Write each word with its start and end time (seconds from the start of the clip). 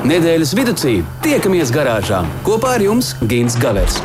Nedēļas 0.00 0.54
vidū 0.56 0.74
tiekamies 1.20 1.70
garāžā 1.74 2.22
kopā 2.46 2.76
ar 2.78 2.84
jums 2.84 3.12
Gins 3.28 3.58
Gavers. 3.60 3.98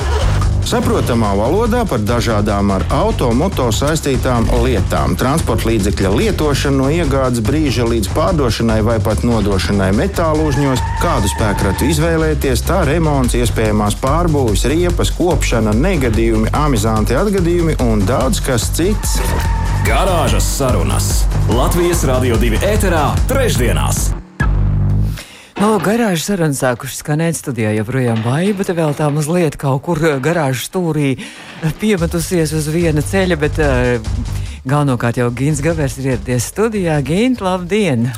Saprotamā 0.65 1.29
valodā 1.37 1.83
par 1.85 2.01
dažādām 2.01 2.71
ar 2.73 2.83
automoto 2.89 3.67
saistītām 3.71 4.47
lietām, 4.65 5.13
transporta 5.15 5.69
līdzekļa 5.69 6.11
lietošanu 6.15 6.79
no 6.81 6.87
iegādes 6.89 7.43
brīža 7.45 7.85
līdz 7.85 8.09
pārdošanai 8.15 8.79
vai 8.87 8.97
pat 9.05 9.21
nodošanai 9.23 9.91
metālu 9.95 10.49
uzņos, 10.49 10.81
kādu 11.03 11.29
spēkratu 11.35 11.85
izvēlēties, 11.93 12.65
tā 12.65 12.81
remonts, 12.89 13.37
iespējamās 13.37 13.99
pārbūves, 14.01 14.65
riepas, 14.73 15.13
kopšana, 15.15 15.77
negadījumi, 15.85 16.49
amizanti 16.65 17.15
atgadījumi 17.21 17.77
un 17.85 18.03
daudz 18.09 18.41
kas 18.43 18.67
cits. 18.73 19.19
Garāžas 19.85 20.49
sarunas 20.57 21.13
Latvijas 21.53 22.03
Rādio 22.09 22.41
2 22.41 22.65
ēterā 22.73 23.11
trešdienās. 23.29 24.07
No 25.55 25.77
garāžas 25.79 26.25
sarunas 26.27 26.59
sākušas 26.59 26.99
skanēt 26.99 27.37
studijā, 27.37 27.69
joprojām 27.77 28.19
baiva, 28.25 28.65
te 28.67 28.73
vēl 28.75 28.91
tā 28.97 29.07
mazliet 29.13 29.55
kaut 29.59 29.85
kur 29.85 30.01
eh, 30.03 30.17
garāžas 30.19 30.67
stūrī 30.67 31.13
piemetusies 31.79 32.51
uz 32.57 32.67
viena 32.73 32.99
ceļa, 33.05 33.37
bet 33.39 33.61
uh, 33.63 33.95
galvenokārt 34.67 35.21
jau 35.21 35.29
Gins 35.31 35.63
Gavers 35.63 35.95
ir 36.01 36.11
ieradies 36.11 36.49
studijā. 36.51 36.99
Gint, 37.07 37.39
labdien! 37.45 38.09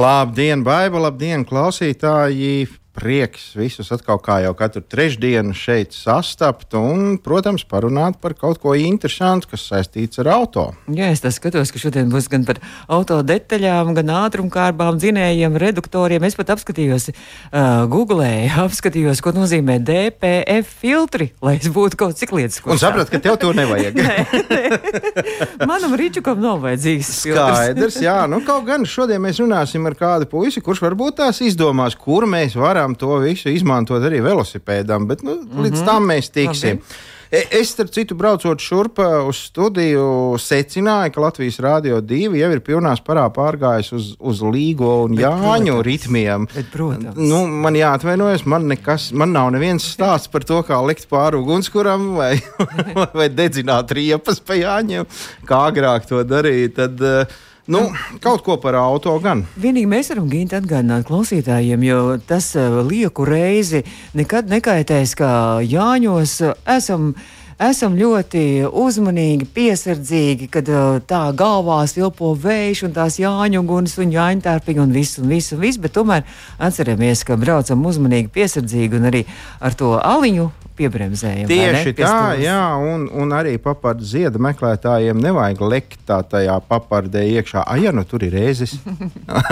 Labdien, 0.00 0.64
baiva, 0.64 1.04
labdien, 1.08 1.44
klausītāji! 1.44 2.77
Prieks 2.98 3.52
visus 3.58 3.92
atkal 3.94 4.18
kā 4.22 4.40
jau 4.42 4.52
katru 4.58 4.82
trešdienu 4.82 5.54
šeit 5.56 5.94
sastapt 5.94 6.74
un, 6.78 7.16
protams, 7.22 7.64
parunāt 7.68 8.18
par 8.22 8.34
kaut 8.38 8.58
ko 8.62 8.74
interesantu, 8.74 9.52
kas 9.52 9.66
saistīts 9.70 10.18
ar 10.22 10.32
auto. 10.34 10.64
Jā, 10.90 11.12
es 11.14 11.22
skatos, 11.36 11.70
ka 11.74 11.80
šodien 11.80 12.10
būs 12.10 12.28
gan 12.32 12.46
par 12.48 12.58
auto 12.90 13.20
detaļām, 13.26 13.92
gan 13.98 14.12
ātrumkārbām, 14.24 14.98
dzinējiem, 14.98 15.58
reduktoriem. 15.62 16.26
Es 16.26 16.36
pat 16.38 16.50
apskatījos, 16.56 17.10
uh, 17.12 17.86
Google, 17.90 18.26
apskatījos, 18.66 19.22
ko 19.24 19.34
nozīmē 19.36 19.78
DPF 19.84 20.74
filtri, 20.82 21.30
lai 21.44 21.58
es 21.60 21.70
būtu 21.72 22.00
kaut 22.00 22.18
cik 22.18 22.34
lietas. 22.34 22.60
Un 22.66 22.80
sapratu, 22.80 23.14
ka 23.14 23.22
tev 23.22 23.38
to 23.42 23.52
nevajag. 23.56 23.98
nē, 24.02 24.16
nē. 24.50 25.48
Manam 25.68 25.94
rīčukam 25.98 26.40
nav 26.42 26.62
vajadzīgs. 26.64 27.12
Skaidrs, 27.22 28.00
jā, 28.02 28.18
nu 28.30 28.42
kaut 28.46 28.66
gan 28.68 28.86
šodien 28.88 29.22
mēs 29.22 29.40
runāsim 29.42 29.86
ar 29.88 29.96
kādu 29.98 30.28
puisi, 30.30 30.62
kurš 30.64 30.82
varbūt 30.86 31.20
tās 31.22 31.42
izdomās, 31.44 31.96
kur 31.98 32.26
mēs 32.28 32.56
varam 32.58 32.87
varam 32.88 32.94
to 32.94 33.18
visu 33.20 33.52
izmantot 33.52 34.02
arī 34.02 34.22
velosipēdam, 34.22 35.06
bet 35.06 35.22
nu, 35.22 35.34
mm 35.34 35.48
-hmm. 35.48 35.62
līdz 35.64 35.84
tam 35.84 36.08
mēs 36.08 36.30
tiksim. 36.30 36.78
Labi. 36.78 37.16
E, 37.30 37.44
es, 37.60 37.68
starp 37.68 37.90
citu, 37.92 38.14
braucot 38.14 38.58
šurp 38.58 38.98
uz 39.28 39.36
studiju, 39.36 40.38
secināju, 40.38 41.12
ka 41.12 41.20
Latvijas 41.20 41.58
Rādio 41.60 42.00
2 42.00 42.38
jau 42.38 42.52
ir 42.52 42.60
pilnā 42.60 42.96
spārā 42.96 43.28
pārgājis 43.28 43.92
uz, 43.92 44.16
uz 44.18 44.40
Līgo 44.40 45.04
un 45.04 45.14
bet, 45.14 45.24
Jāņu 45.24 45.74
protams, 45.74 45.84
ritmiem. 45.84 46.46
Bet, 46.54 46.70
protams. 46.72 47.16
Nu, 47.16 47.46
man 47.46 47.74
jāatvainojas, 47.74 48.46
man, 48.46 48.64
nekas, 48.68 49.12
man 49.12 49.32
nav 49.32 49.50
neviens 49.50 49.84
stāsts 49.84 50.28
par 50.32 50.44
to, 50.44 50.62
kā 50.62 50.80
likt 50.86 51.08
pāri 51.08 51.36
ugunskuram 51.36 52.14
vai, 52.16 52.40
vai 53.18 53.28
dedzināt 53.28 53.92
riepas 53.92 54.40
pa 54.40 54.54
Jāņiem, 54.54 55.04
kā 55.44 55.66
agrāk 55.68 56.08
to 56.08 56.24
darīt. 56.24 56.74
Tad, 56.80 57.00
uh, 57.00 57.26
Nu, 57.68 57.90
kaut 58.24 58.40
ko 58.40 58.54
par 58.56 58.78
auto 58.80 59.12
gan. 59.20 59.42
Vienīgi 59.60 59.88
mēs 59.90 60.08
varam 60.08 60.28
gīt 60.32 60.54
atgādināt 60.56 61.04
klausītājiem, 61.04 61.82
jo 61.84 61.98
tas 62.24 62.54
uh, 62.56 62.78
lieku 62.80 63.26
reizi 63.28 63.82
nekad 64.16 64.48
nekaitēs, 64.48 65.12
kā 65.18 65.32
Jāņos 65.68 66.38
uh, 66.48 66.56
esam. 66.78 67.12
Esam 67.58 67.96
ļoti 67.98 68.68
uzmanīgi, 68.70 69.48
piesardzīgi, 69.50 70.46
kad 70.54 70.68
uh, 70.70 71.00
tā 71.02 71.24
galvā 71.34 71.80
ilpo 71.98 72.30
vējš 72.38 72.84
un 72.86 72.94
tās 72.94 73.16
jāņuguns 73.18 73.96
un 73.98 74.14
jāņtērpīgi 74.14 74.84
un 74.84 74.94
viss 74.94 75.18
un 75.18 75.26
viss 75.26 75.56
un 75.56 75.64
viss, 75.64 75.80
bet 75.82 75.96
tomēr 75.98 76.22
atceramies, 76.62 77.24
ka 77.26 77.34
braucam 77.34 77.82
uzmanīgi, 77.90 78.30
piesardzīgi 78.30 79.00
un 79.00 79.10
arī 79.10 79.24
ar 79.58 79.74
to 79.74 79.96
aliņu 79.98 80.46
piebremzējam. 80.78 81.50
Tieši 81.50 81.94
tā, 81.98 82.38
jā, 82.40 82.62
un, 82.78 83.08
un 83.10 83.34
arī 83.36 83.56
papardu 83.62 84.06
ziedu 84.06 84.40
meklētājiem 84.42 85.20
nevajag 85.22 85.62
lekt 85.66 86.02
tā 86.08 86.20
tajā 86.22 86.58
papardē 86.70 87.26
iekšā. 87.36 87.66
Ah, 87.66 87.78
ja 87.82 87.92
nu 87.94 88.06
tur 88.08 88.24
ir 88.26 88.36
reizes. 88.38 88.78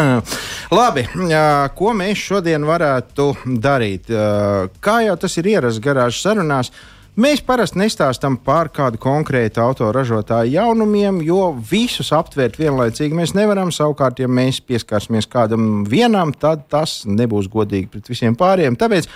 Labi, 0.79 1.07
ko 1.79 1.95
mēs 1.99 2.27
šodien 2.31 2.67
varētu 2.69 3.33
darīt? 3.63 4.13
Kā 4.81 5.01
jau 5.07 5.17
tas 5.21 5.41
ir 5.41 5.55
ierasts 5.57 5.83
garāžas 5.83 6.23
sarunās, 6.27 6.73
Mēs 7.17 7.41
parasti 7.41 7.79
nestāstām 7.81 8.35
par 8.45 8.69
kādu 8.77 8.99
konkrētu 9.01 9.63
autoražotāju 9.65 10.53
jaunumiem, 10.53 11.23
jo 11.25 11.47
visus 11.71 12.11
aptvert 12.13 12.59
vienlaicīgi 12.61 13.17
mēs 13.17 13.33
nevaram. 13.33 13.71
Savukārt, 13.73 14.21
ja 14.21 14.29
mēs 14.29 14.59
pieskarsimies 14.61 15.25
kādam 15.33 15.87
vienam, 15.89 16.35
tad 16.37 16.67
tas 16.69 17.07
nebūs 17.09 17.49
godīgi 17.49 17.89
pret 17.95 18.11
visiem 18.13 18.37
pārējiem. 18.37 18.77
Tāpēc 18.77 19.09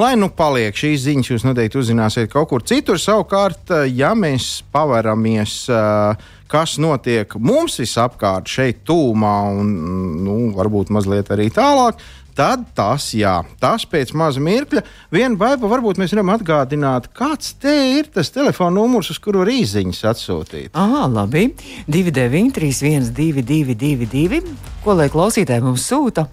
Lai 0.00 0.14
nu 0.16 0.30
paliek 0.32 0.72
šīs 0.72 1.02
ziņas, 1.04 1.28
jūs 1.28 1.42
noteikti 1.44 1.76
uzzināsiet 1.76 2.30
kaut 2.32 2.48
kur 2.48 2.62
citur. 2.64 2.96
Savukārt, 2.96 3.68
eh, 3.68 3.90
ja 3.92 4.14
mēs 4.16 4.62
pavaramies, 4.72 5.68
eh, 5.68 6.16
kas 6.48 6.78
notiek 6.78 7.28
mums 7.36 7.76
visapkārt, 7.76 8.48
šeit, 8.48 8.86
tūmā 8.88 9.36
un 9.60 10.24
nu, 10.24 10.52
varbūt 10.56 10.88
mazliet 10.88 11.28
arī 11.28 11.50
tālāk, 11.52 12.00
tad 12.34 12.64
tas, 12.74 13.10
jā, 13.12 13.44
tas 13.60 13.84
pēc 13.84 14.14
maza 14.14 14.40
mirkļa. 14.40 14.82
Viena 15.12 15.36
baiva 15.36 15.68
varbūt 15.68 16.00
mēs 16.00 16.16
varam 16.16 16.32
atgādināt, 16.38 17.12
kāds 17.12 17.52
te 17.60 17.98
ir 17.98 18.08
tas 18.14 18.30
telefona 18.30 18.80
numurs, 18.80 19.10
uz 19.10 19.18
kuru 19.18 19.44
rīziņas 19.44 20.02
atsūtīt. 20.08 20.70
Ah, 20.72 21.04
labi. 21.04 21.52
293, 21.86 23.12
1222, 23.12 24.56
ko 24.82 24.96
lai 24.96 25.10
klausītāji 25.12 25.62
mums 25.68 25.84
sūta? 25.84 26.30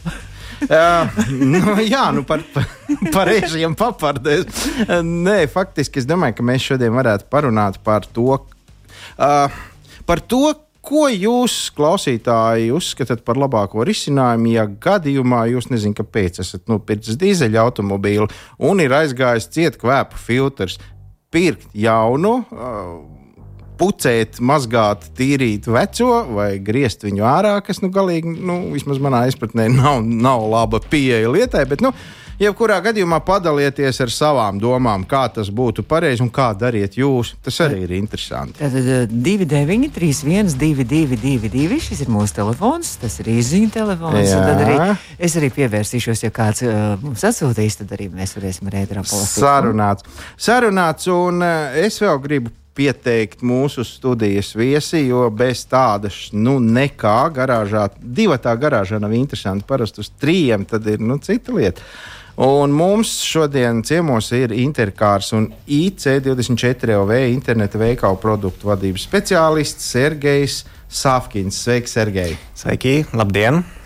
Uh, 0.67 1.19
nu, 1.53 1.75
jā, 1.83 2.05
nu 2.15 2.23
par, 2.27 2.43
par, 2.53 2.67
par 3.13 3.29
režiem 3.29 3.75
papardēs. 3.77 4.47
Nē, 5.05 5.41
faktiski 5.51 6.01
es 6.01 6.09
domāju, 6.09 6.39
ka 6.39 6.47
mēs 6.51 6.71
šodien 6.71 6.95
varētu 6.95 7.29
parunāt 7.31 7.79
par 7.85 8.07
to, 8.15 8.39
uh, 8.39 9.61
par 10.09 10.23
to 10.25 10.49
ko 10.89 11.05
jūs, 11.11 11.69
klausītāji, 11.77 12.71
uzskatāt 12.73 13.21
par 13.27 13.37
labāko 13.39 13.83
risinājumu, 13.87 14.53
ja 14.55 14.65
gadījumā 14.65 15.43
jūs 15.51 15.69
nezināt, 15.73 15.99
kāpēc 16.01 16.41
esat 16.43 16.65
nopircis 16.71 17.19
dīzeļa 17.19 17.61
automobīlu 17.67 18.29
un 18.69 18.81
ir 18.83 18.95
aizgājis 19.01 19.51
ciet 19.53 19.79
kvēpu 19.81 20.19
filtrs? 20.19 20.79
Pirkt 21.29 21.69
jaunu, 21.77 22.39
uh, 22.41 23.18
pucēt, 23.79 24.39
mazgāt, 24.43 25.09
tīrīt 25.17 25.69
veco 25.71 26.23
vai 26.35 26.51
griezt 26.63 27.05
viņu 27.07 27.25
ārā, 27.25 27.57
kas 27.65 27.83
nu, 27.83 27.91
galīgi, 27.93 28.35
nu, 28.39 28.61
vismaz 28.75 29.01
manā 29.03 29.25
izpratnē, 29.31 29.69
nav, 29.73 30.01
nav 30.03 30.47
laba 30.51 30.81
pieeja 30.83 31.31
lietai. 31.31 31.65
Bet, 31.69 31.85
nu, 31.85 31.93
Jebkurā 32.39 32.77
gadījumā 32.79 33.17
padalieties 33.27 33.97
ar 33.99 34.11
savām 34.15 34.61
domām, 34.63 35.01
kā 35.03 35.25
tas 35.35 35.49
būtu 35.51 35.83
pareizi 35.83 36.23
un 36.23 36.29
kā 36.31 36.45
dariet 36.55 36.93
jūs. 36.95 37.33
Tas 37.43 37.57
arī 37.65 37.81
ir 37.83 37.91
interesanti. 37.97 38.55
Tad 38.61 38.77
29, 39.11 39.89
31, 39.91 40.53
222, 40.61 41.81
šis 41.83 42.05
ir 42.05 42.13
mūsu 42.15 42.37
telefons, 42.37 42.93
tas 43.01 43.19
ir 43.19 43.27
īsiņa 43.33 43.73
telefons. 43.75 44.31
Tad 44.31 44.63
arī 44.63 44.77
es 45.27 45.35
arī 45.35 45.51
pievērsīšos, 45.57 46.23
ja 46.23 46.31
kāds 46.31 46.63
uh, 46.63 46.95
mums 47.03 47.27
atsūtīs, 47.27 47.81
tad 47.81 47.91
arī 47.97 48.07
mēs 48.13 48.37
varēsim 48.37 48.71
palasīt. 48.71 49.35
Sarunāts. 49.35 50.23
Sarunāts, 50.39 51.11
un 51.11 51.43
uh, 51.43 51.75
es 51.83 51.99
vēl 51.99 52.23
gribu 52.23 52.55
pieteikt 52.77 53.41
mūsu 53.45 53.83
studijas 53.87 54.53
viesi, 54.55 55.05
jo 55.07 55.25
bez 55.31 55.65
tādas, 55.69 56.29
nu, 56.33 56.57
nekā 56.59 57.17
garāžā, 57.35 57.87
divi 57.99 58.37
tā 58.41 58.55
garāžā 58.59 59.01
nav 59.01 59.13
interesanti. 59.17 59.67
Parasti 59.67 60.03
uz 60.03 60.11
trījiem 60.21 60.65
tad 60.69 60.87
ir 60.87 61.03
nu, 61.03 61.19
cita 61.23 61.55
lieta. 61.55 61.83
Un 62.39 62.71
mums 62.71 63.17
šodien 63.27 63.81
ciemos 63.83 64.29
ir 64.31 64.53
Interkārs 64.55 65.33
un 65.35 65.49
IC24 65.67 66.95
OV 67.01 67.11
interneta 67.33 67.81
veikalu 67.81 68.21
produktu 68.21 68.71
vadības 68.71 69.09
speciālists 69.09 69.89
Sergejs 69.91 70.61
Safkins. 70.87 71.59
Sveiks, 71.65 71.97
Sergej! 71.97 72.37
Sveiki, 72.55 73.03
labdien! 73.11 73.78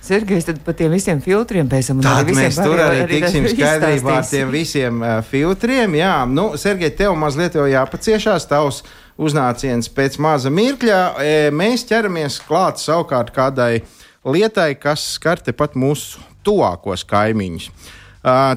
Sergejs, 0.00 0.46
tad 0.48 0.62
par 0.64 0.74
tiem 0.78 0.94
visiem 0.94 1.20
filtriem 1.20 1.68
pēc 1.68 1.90
tam 1.90 2.00
arī 2.08 2.34
mēs 2.38 2.56
tur 2.56 2.80
arī, 2.80 3.02
tiksim 3.10 3.46
skaidrībā 3.52 4.16
ar 4.22 4.26
tiem 4.26 4.50
visiem 4.52 5.02
uh, 5.04 5.18
filtriem. 5.26 5.98
Jā, 6.00 6.14
nu, 6.30 6.50
Sergej, 6.60 6.94
tev 6.98 7.14
mazliet 7.20 7.58
jau 7.58 7.68
jāpaciešās 7.68 8.48
tavs 8.50 8.80
uznāciens 9.20 9.90
pēc 9.92 10.16
maza 10.22 10.52
mirkļa. 10.52 11.00
E, 11.20 11.38
mēs 11.52 11.84
ķeramies 11.88 12.40
klāt 12.48 12.80
savukārt 12.80 13.32
kādai 13.36 13.82
lietai, 14.24 14.72
kas 14.80 15.04
skar 15.16 15.42
tepat 15.44 15.76
mūsu 15.78 16.22
tuvākos 16.46 17.04
kaimiņus. 17.08 17.70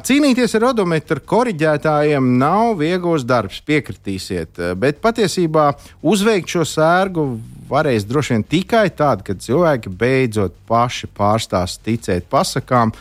Cīnīties 0.03 0.57
ar 0.57 0.65
odometru 0.73 1.21
korģētājiem 1.23 2.33
nav 2.35 2.73
viegls 2.81 3.23
darbs, 3.23 3.61
piekritīsiet. 3.63 4.59
Bet 4.75 4.99
patiesībā 5.03 5.69
uzveikt 6.03 6.51
šo 6.51 6.65
sērgu 6.67 7.27
varēs 7.73 8.05
droši 8.07 8.37
vien 8.37 8.45
tikai 8.45 8.87
tad, 8.93 9.25
kad 9.25 9.41
cilvēki 9.43 9.91
beidzot 9.99 10.55
paši 10.69 11.09
pārstās 11.17 11.79
ticēt 11.83 12.29
pasakām, 12.31 12.93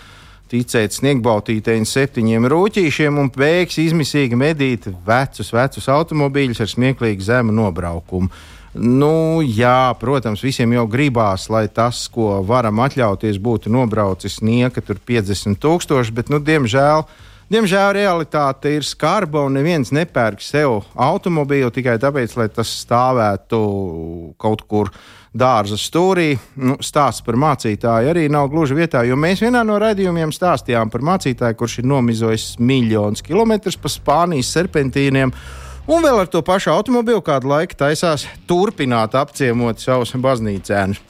ticēt 0.53 0.97
sniegbautītēju 0.97 1.89
septiņiem 1.89 2.49
rūtīšiem 2.53 3.21
un 3.21 3.31
beigs 3.33 3.79
izmisīgi 3.81 4.37
medīt 4.37 4.89
vecus, 5.07 5.53
vecus 5.55 5.89
automobīļus 5.93 6.65
ar 6.65 6.73
smieklīgu 6.73 7.25
zemu 7.29 7.55
nobraukumu. 7.57 8.33
Nu, 8.73 9.43
jā, 9.45 9.93
protams, 10.01 10.41
visiem 10.41 10.71
jau 10.73 10.87
gribās, 10.89 11.51
lai 11.53 11.67
tas, 11.69 12.07
ko 12.09 12.39
varam 12.49 12.81
atļauties, 12.81 13.37
būtu 13.37 13.73
nobraucis 13.73 14.39
nieka 14.41 14.81
50 14.81 15.61
tūkstoši, 15.61 16.15
bet, 16.17 16.33
nu, 16.33 16.41
diemžēl, 16.41 17.05
diemžēl 17.53 17.93
realitāte 17.99 18.73
ir 18.73 18.87
skarba 18.87 19.45
un 19.47 19.59
neviens 19.59 19.93
nepērk 19.95 20.43
sev 20.43 20.81
automobīlu 20.97 21.73
tikai 21.75 21.99
tāpēc, 22.01 22.37
lai 22.41 22.49
tas 22.53 22.71
stāvētu 22.83 23.59
kaut 24.41 24.65
kur 24.71 24.93
dārza 25.33 25.79
stūrī. 25.81 26.35
Nu, 26.61 26.77
stāsts 26.85 27.25
par 27.25 27.39
mācītāju 27.41 28.13
arī 28.13 28.27
nav 28.33 28.51
gluži 28.53 28.77
vietā, 28.77 29.05
jo 29.09 29.17
mēs 29.21 29.43
vienā 29.45 29.65
no 29.67 29.79
raidījumiem 29.81 30.33
stāstījām 30.35 30.93
par 30.93 31.05
mācītāju, 31.09 31.59
kurš 31.59 31.79
ir 31.81 31.91
nomizojis 31.93 32.47
miljonus 32.61 33.25
kilometrus 33.25 33.79
pa 33.81 33.93
Spānijas 33.93 34.53
serpentīniem. 34.57 35.33
Un 35.91 36.05
vēl 36.05 36.21
ar 36.23 36.29
to 36.31 36.45
pašu 36.47 36.71
automobili 36.71 37.25
kādu 37.27 37.51
laiku 37.51 37.75
taisās 37.81 38.29
turpināt 38.47 39.17
apciemot 39.19 39.83
savus 39.83 40.15
baznīcēnus. 40.15 41.01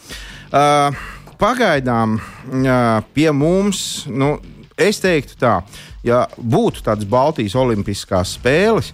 Uh, 0.53 1.03
pagaidām 1.41 2.17
uh, 2.17 3.03
pie 3.13 3.29
mums, 3.37 4.07
nu, 4.09 4.37
es 4.81 5.01
teiktu 5.03 5.37
tā, 5.41 5.59
ja 6.07 6.27
būtu 6.37 6.85
tādas 6.87 7.09
Baltijas 7.09 7.57
Olimpiskās 7.59 8.37
spēles, 8.39 8.93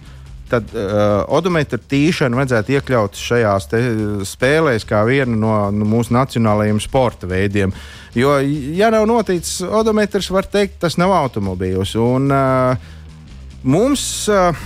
tad 0.49 0.71
uh, 0.73 1.21
odometra 1.29 1.77
tīšanu 1.77 2.39
vajadzētu 2.39 2.73
iekļaut 2.73 3.19
šajās 3.19 3.67
spēlēs 4.25 4.85
kā 4.89 5.03
vienu 5.05 5.37
no, 5.37 5.53
no 5.73 5.87
mūsu 5.89 6.15
nacionālajiem 6.15 6.81
sporta 6.81 7.29
veidiem. 7.29 7.73
Jo, 8.17 8.39
ja 8.75 8.89
nav 8.93 9.05
noticis 9.09 9.61
odometrs, 9.61 10.31
var 10.33 10.49
teikt, 10.49 10.79
tas 10.81 10.97
nav 10.97 11.13
automobīls. 11.13 11.93
Un, 12.01 12.33
uh, 12.33 12.89
mums 13.61 14.03
uh, 14.33 14.65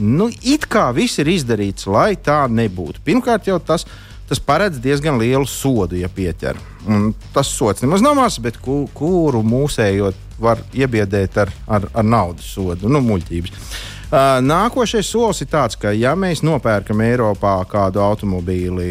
nu, 0.00 0.28
it 0.42 0.66
kā 0.70 0.88
viss 0.96 1.20
ir 1.22 1.30
izdarīts, 1.30 1.86
lai 1.90 2.14
tā 2.18 2.42
nebūtu. 2.50 3.02
Pirmkārt, 3.06 3.48
jau 3.50 3.60
tas, 3.62 3.86
tas 4.28 4.42
paredz 4.42 4.80
diezgan 4.82 5.20
lielu 5.20 5.46
sodu, 5.48 5.98
ja 6.00 6.10
pieķer. 6.10 6.58
Un 6.90 7.12
tas 7.34 7.50
sots 7.54 7.84
nemaz 7.84 8.02
nav 8.04 8.16
mazs, 8.18 8.40
bet 8.42 8.58
ku, 8.62 8.82
kuru 8.96 9.44
mūsējot 9.46 10.29
var 10.40 10.64
iebiedēt 10.74 11.38
ar, 11.44 11.54
ar, 11.68 11.88
ar 11.94 12.06
naudas 12.06 12.50
sodu, 12.54 12.90
nu, 12.90 13.02
muļķības. 13.04 13.72
Uh, 14.10 14.40
nākošais 14.42 15.06
solis 15.06 15.44
ir 15.44 15.46
tāds, 15.52 15.76
ka, 15.78 15.92
ja 15.94 16.16
mēs 16.18 16.40
nopērkam 16.42 16.98
Eiropā 17.04 17.52
kādu 17.70 18.00
automobīli 18.02 18.88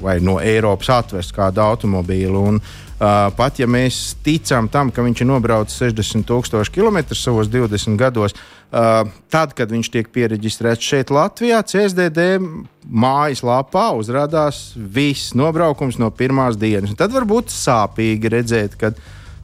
vai 0.00 0.16
no 0.18 0.40
Eiropas 0.42 0.88
atvest 0.90 1.30
kādu 1.36 1.62
automobīli, 1.62 2.34
un 2.34 2.58
uh, 2.58 3.28
pat 3.38 3.60
ja 3.62 3.68
mēs 3.70 4.16
ticam 4.26 4.66
tam, 4.66 4.90
ka 4.90 5.04
viņš 5.06 5.22
ir 5.22 5.28
nobraucis 5.30 5.78
60,000 5.84 6.74
km 6.74 6.98
savos 7.14 7.46
20 7.52 7.94
gados, 8.00 8.34
uh, 8.34 9.06
tad, 9.30 9.54
kad 9.54 9.70
viņš 9.70 9.92
tiek 9.94 10.10
pieregistrēts 10.10 10.90
šeit, 10.90 11.14
Latvijā, 11.14 11.62
CSDD 11.62 12.26
mājaslapā 12.90 13.92
uzrādās 14.00 14.72
viss 14.74 15.30
nobraukums 15.38 16.00
no 16.02 16.10
pirmās 16.10 16.58
dienas. 16.58 16.90
Un 16.90 16.98
tad 16.98 17.14
var 17.14 17.28
būt 17.28 17.54
sāpīgi 17.54 18.34
redzēt, 18.34 18.74
ka 18.82 18.96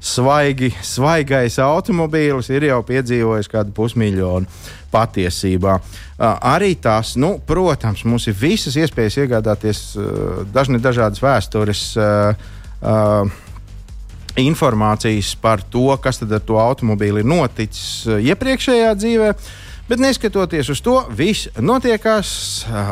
svaigi, 0.02 0.72
svaigais 0.82 1.58
automobīlis 1.62 2.50
ir 2.50 2.66
jau 2.66 2.80
piedzīvojis 2.86 3.50
kādu 3.52 3.74
pusmiljonu 3.76 4.50
patiesībā. 4.92 5.78
Arī 6.18 6.74
tās, 6.82 7.14
nu, 7.20 7.36
protams, 7.46 8.04
mums 8.08 8.26
ir 8.30 8.36
visas 8.38 8.76
iespējas 8.78 9.20
iegādāties 9.22 9.84
dažne 10.52 10.82
dažādas 10.82 11.22
vēstures. 11.22 11.84
Informācijas 14.42 15.34
par 15.40 15.60
to, 15.68 15.90
kas 16.00 16.22
ar 16.24 16.40
to 16.40 16.56
automobīli 16.60 17.20
ir 17.20 17.28
noticis 17.28 18.06
iepriekšējā 18.32 18.94
dzīvē. 18.96 19.34
Bet 19.88 19.98
neskatoties 19.98 20.68
uz 20.70 20.80
to, 20.80 20.94
viss 21.10 21.48
notiekās, 21.58 22.28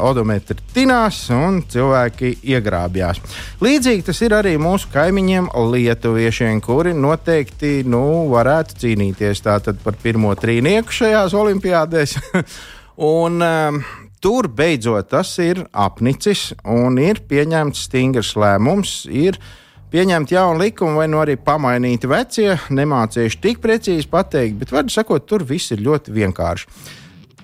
odometri 0.03 0.59
tinās 0.75 1.21
un 1.31 1.61
cilvēki 1.71 2.33
iegrābjās. 2.51 3.21
Līdzīgi 3.63 4.05
tas 4.09 4.21
ir 4.27 4.35
arī 4.35 4.57
mūsu 4.61 4.91
kaimiņiem, 4.91 5.53
lietuviešiem, 5.71 6.59
kuri 6.65 6.97
noteikti 6.99 7.85
nu, 7.87 8.03
varētu 8.33 8.81
cīnīties 8.83 9.45
par 9.85 9.99
pirmo 10.03 10.35
trīnieku 10.35 10.99
šajās 10.99 11.39
olimpiādēs. 11.39 12.17
un, 13.15 13.39
um, 13.39 13.81
tur 14.21 14.51
beidzot 14.51 15.13
tas 15.15 15.31
ir 15.39 15.63
apnicis 15.71 16.51
un 16.67 16.99
ir 16.99 17.23
pieņemts 17.31 17.87
stingrs 17.87 18.35
lēmums. 18.35 19.05
Ir, 19.07 19.39
uh, 19.39 19.57
pieņemt 19.91 20.33
jaunu 20.35 20.63
likumu, 20.63 21.01
vai 21.01 21.09
nu 21.11 21.21
arī 21.23 21.37
pamainīti 21.41 22.09
vecie. 22.11 22.55
Nemācīšu 22.71 23.43
tik 23.43 23.61
precīzi 23.63 24.09
pateikt, 24.11 24.59
bet, 24.63 24.73
var 24.75 24.89
sakot, 24.93 25.27
tur 25.27 25.45
viss 25.47 25.75
ir 25.75 25.83
ļoti 25.85 26.15
vienkārši. 26.15 26.69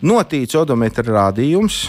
Notīts 0.07 0.59
odometra 0.59 1.07
rādījums. 1.07 1.87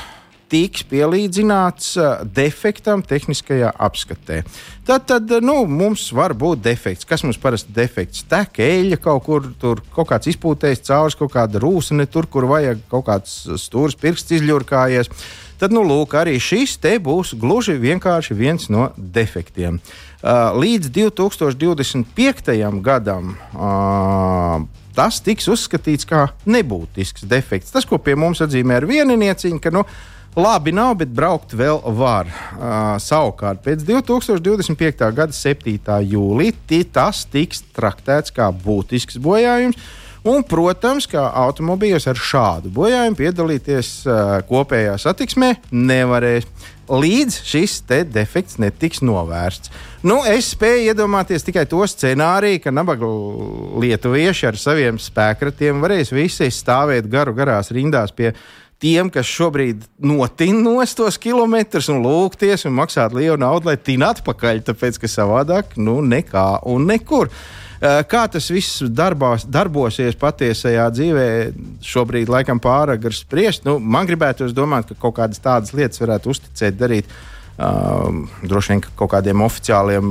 Tiks 0.47 0.85
pielīdzināts 0.87 1.89
uh, 1.99 2.21
defektam 2.23 3.01
tehniskajā 3.03 3.73
apskatē. 3.83 4.37
Tad, 4.87 5.03
tad 5.09 5.33
nu, 5.43 5.57
mums 5.67 6.05
var 6.15 6.31
būt 6.39 6.61
defekts. 6.63 7.03
Kas 7.03 7.25
mums 7.27 7.35
parasti 7.41 7.73
ir 7.73 7.81
defekts? 7.81 8.23
Tek 8.31 8.61
eļļa 8.63 8.99
kaut 9.03 9.25
kur, 9.25 9.49
tur 9.59 9.81
kaut 9.91 10.07
kāds 10.13 10.31
izpūtējis 10.31 10.85
caurs, 10.87 11.17
kaut 11.19 11.33
kāda 11.35 11.59
rūsne, 11.59 12.07
tur, 12.07 12.29
kur 12.31 12.47
vajag 12.47 12.79
kaut 12.87 13.09
kāds 13.09 13.41
stūris 13.59 13.99
pirksts 13.99 14.37
izļurkājies. 14.39 15.11
Tad, 15.57 15.73
nu, 15.73 15.81
lūk, 15.81 16.13
arī 16.13 16.35
šis 16.41 16.75
te 16.77 16.93
būs 17.01 17.33
gluži 17.39 17.77
vienkārši 17.81 18.35
viens 18.37 18.67
no 18.69 18.91
defektiem. 18.97 19.79
Uh, 20.17 20.53
līdz 20.57 20.91
2025. 20.93 22.51
gadam 22.85 23.33
uh, 23.53 24.61
tas 24.97 25.17
tiks 25.21 25.49
uzskatīts 25.49 26.05
par 26.09 26.35
nebūtisks 26.45 27.25
defekts. 27.29 27.73
Tas, 27.73 27.85
ko 27.89 27.97
pie 28.01 28.13
mums 28.17 28.41
atzīmē 28.45 28.77
ar 28.77 28.87
vieninieciņu, 28.89 29.59
ka 29.61 29.73
nu, 29.73 29.83
labi 30.37 30.73
nav, 30.77 30.95
bet 31.01 31.09
braukt 31.13 31.53
vēl 31.57 31.81
var. 31.97 32.29
Uh, 32.29 32.97
savukārt 33.01 33.65
pēc 33.65 33.85
2025. 33.85 35.05
gada 35.17 35.33
7. 35.33 35.77
jūlijā 36.13 36.83
tas 36.93 37.25
tiks 37.33 37.65
traktēts 37.73 38.33
kā 38.33 38.51
būtisks 38.53 39.17
bojājums. 39.21 39.77
Un, 40.25 40.41
protams, 40.47 41.05
kā 41.09 41.27
automobīļos 41.45 42.07
ar 42.09 42.17
šādu 42.17 42.71
bojājumu 42.73 43.19
piedalīties 43.19 43.91
uh, 44.07 44.39
kopējā 44.47 44.97
satiksmē 45.01 45.53
nevarēs 45.71 46.47
līdz 46.87 47.39
šis 47.43 47.81
defekts 48.07 48.57
netiks 48.61 49.01
novērsts. 49.03 49.71
Nu, 50.07 50.21
es 50.27 50.53
spēju 50.53 50.91
iedomāties 50.91 51.43
tikai 51.43 51.65
to 51.69 51.81
scenāriju, 51.83 52.61
ka 52.63 52.71
nabaga 52.71 53.09
lietuvieši 53.81 54.47
ar 54.51 54.59
saviem 54.61 54.99
spēkratiem 55.01 55.83
varēs 55.83 56.13
visi 56.15 56.47
stāvēt 56.53 57.09
garu 57.11 57.35
garās 57.35 57.73
rindās 57.75 58.13
pie 58.15 58.31
tiem, 58.79 59.09
kas 59.09 59.27
šobrīd 59.27 59.83
notinos 60.05 60.93
tos 60.97 61.17
kilometrus 61.21 61.89
un 61.91 62.03
lūgties 62.05 62.67
un 62.69 62.75
maksāt 62.77 63.15
lielu 63.17 63.37
naudu, 63.41 63.71
lai 63.71 63.77
tin 63.77 64.05
atpakaļ, 64.05 64.63
tāpēc 64.69 65.01
ka 65.01 65.11
savādāk 65.11 65.77
nu 65.81 65.99
nekā 66.05 66.49
un 66.69 66.87
nekur. 66.89 67.31
Eh, 67.77 68.01
kā 68.09 68.23
tas 68.31 68.49
viss 68.49 68.81
darbās, 68.89 69.45
darbosies 69.45 70.17
patiesajā 70.17 70.87
dzīvē, 70.95 71.29
šobrīd 71.85 72.31
laikam 72.33 72.61
pārāk 72.61 73.05
spriest. 73.13 73.67
Nu, 73.67 73.77
man 73.77 74.09
gribētu 74.09 74.49
domāt, 74.55 74.89
ka 74.89 74.97
kaut 74.97 75.19
kādas 75.19 75.41
tādas 75.43 75.75
lietas 75.77 76.01
varētu 76.01 76.33
uzticēt 76.33 76.79
darīt. 76.79 77.17
Uh, 77.57 78.19
droši 78.45 78.69
vien 78.69 78.81
kaut 78.85 79.09
kādiem 79.09 79.41
oficiāliem, 79.41 80.09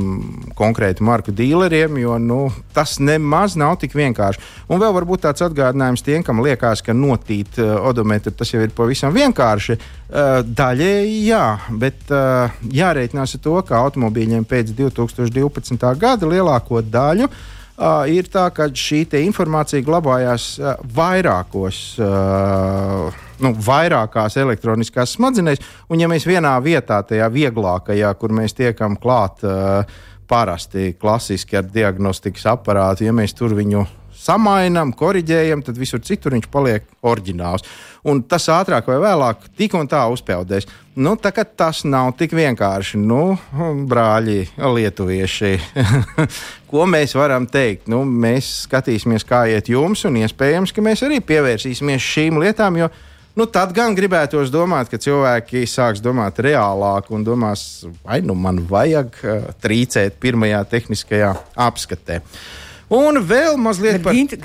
konkrēti 0.58 1.04
marku 1.06 1.30
dīleriem, 1.30 1.94
jo 2.02 2.16
nu, 2.18 2.38
tas 2.74 2.96
nemaz 2.98 3.54
nav 3.54 3.76
tik 3.78 3.94
vienkārši. 3.94 4.42
Un 4.66 4.82
vēl 4.82 4.90
varbūt 4.96 5.22
tāds 5.28 5.44
atgādinājums 5.46 6.02
tiem, 6.02 6.24
kam 6.26 6.42
liekas, 6.42 6.82
ka 6.82 6.90
notīt 6.90 7.60
uh, 7.62 7.76
odometru 7.86 8.34
tas 8.34 8.50
jau 8.50 8.64
ir 8.66 8.74
pavisam 8.74 9.14
vienkārši. 9.14 9.78
Uh, 9.78 10.42
daļēji 10.42 11.20
jā, 11.28 11.44
bet 11.70 12.10
uh, 12.10 12.50
jārēķinās 12.66 13.38
ar 13.38 13.44
to, 13.46 13.54
ka 13.68 13.78
automobīļiem 13.78 14.42
pēc 14.50 14.74
2012. 14.82 15.86
gada 16.02 16.34
lielāko 16.34 16.82
daļu 16.82 17.30
uh, 17.30 17.44
Uh, 17.76 18.06
ir 18.08 18.24
tā, 18.32 18.46
ka 18.56 18.70
šī 18.72 19.02
informācija 19.20 19.84
glabājās 19.84 20.44
uh, 20.62 20.78
vairākos, 20.96 21.80
uh, 22.00 23.18
nu, 23.44 23.50
vairākās 23.52 24.38
elektroniskās 24.40 25.12
smadzenēs, 25.18 25.60
un 25.92 26.00
ja 26.00 26.08
mēs 26.08 26.24
vienā 26.24 26.54
vietā, 26.64 27.02
tajā 27.04 27.28
vieglākajā, 27.34 28.14
kur 28.16 28.32
mēs 28.32 28.56
tiekam 28.56 28.96
klāt 28.96 29.44
uh, 29.44 29.84
parasti 30.24 30.94
klasiski 30.96 31.60
ar 31.60 31.68
diagnostikas 31.68 32.48
aparātu, 32.56 33.04
ja 33.04 33.12
mēs 33.12 33.36
tur 33.36 33.52
viņu 33.58 33.84
samainām, 34.16 34.94
korģējam, 34.96 35.60
tad 35.66 35.76
visur 35.76 36.00
citur 36.00 36.32
viņš 36.36 36.48
paliek 36.52 36.88
oriģināls. 37.06 37.66
Un 38.06 38.20
tas 38.22 38.44
ātrāk 38.52 38.86
vai 38.86 39.00
vēlāk 39.02 39.48
tik 39.58 39.74
un 39.74 39.88
tā 39.90 40.04
uzpeldēs. 40.12 40.68
Nu, 40.96 41.16
tā, 41.20 41.32
tas 41.58 41.82
nav 41.84 42.12
tik 42.16 42.32
vienkārši. 42.36 43.00
Nu, 43.02 43.34
brāļi, 43.90 44.46
lietuvieši, 44.56 45.50
ko 46.70 46.86
mēs 46.88 47.16
varam 47.18 47.48
teikt? 47.50 47.90
Nu, 47.92 48.04
mēs 48.06 48.52
skatīsimies, 48.68 49.26
kā 49.26 49.42
iet 49.50 49.72
jums, 49.72 50.06
un 50.08 50.20
iespējams, 50.22 50.72
ka 50.72 50.86
mēs 50.86 51.02
arī 51.06 51.20
pievērsīsimies 51.24 52.10
šīm 52.14 52.42
lietām. 52.44 52.80
Jo, 52.84 52.90
Nu, 53.36 53.44
tad 53.52 53.74
gan 53.76 53.92
gribētos 53.92 54.48
domāt, 54.48 54.88
ka 54.88 54.96
cilvēki 54.96 55.66
sāks 55.68 56.00
domāt 56.00 56.38
reālāk 56.40 57.10
un 57.12 57.20
domās, 57.20 57.84
vai 58.00 58.22
nu 58.24 58.32
man 58.32 58.62
vajag 58.64 59.18
uh, 59.20 59.50
trīcēt 59.60 60.16
pirmajā 60.22 60.62
tehniskajā 60.70 61.34
apskatē. 61.66 62.22
Uh, 62.22 62.46
Un 62.86 63.18
vēl 63.18 63.56
mazliet 63.58 64.02
par 64.04 64.14
to, 64.14 64.20
ir 64.20 64.36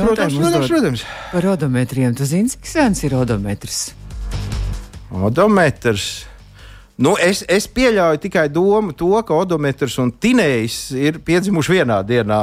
protams, 0.00 0.68
protams. 0.70 1.02
par 1.32 1.48
odometriem. 1.52 2.14
Tu 2.16 2.28
zini, 2.28 2.48
cik 2.48 2.68
sens 2.68 3.04
ir 3.04 3.16
odometrs? 3.18 3.90
Odometrs. 5.12 6.24
Nu, 6.94 7.16
es, 7.18 7.40
es 7.50 7.66
pieļauju 7.74 8.20
tikai 8.22 8.44
domu, 8.54 8.92
to, 8.94 9.10
ka 9.26 9.34
odometrs 9.34 9.96
un 9.98 10.12
tinējs 10.14 10.76
ir 10.94 11.18
piedzimuši 11.26 11.80
vienā 11.80 11.96
dienā. 12.06 12.38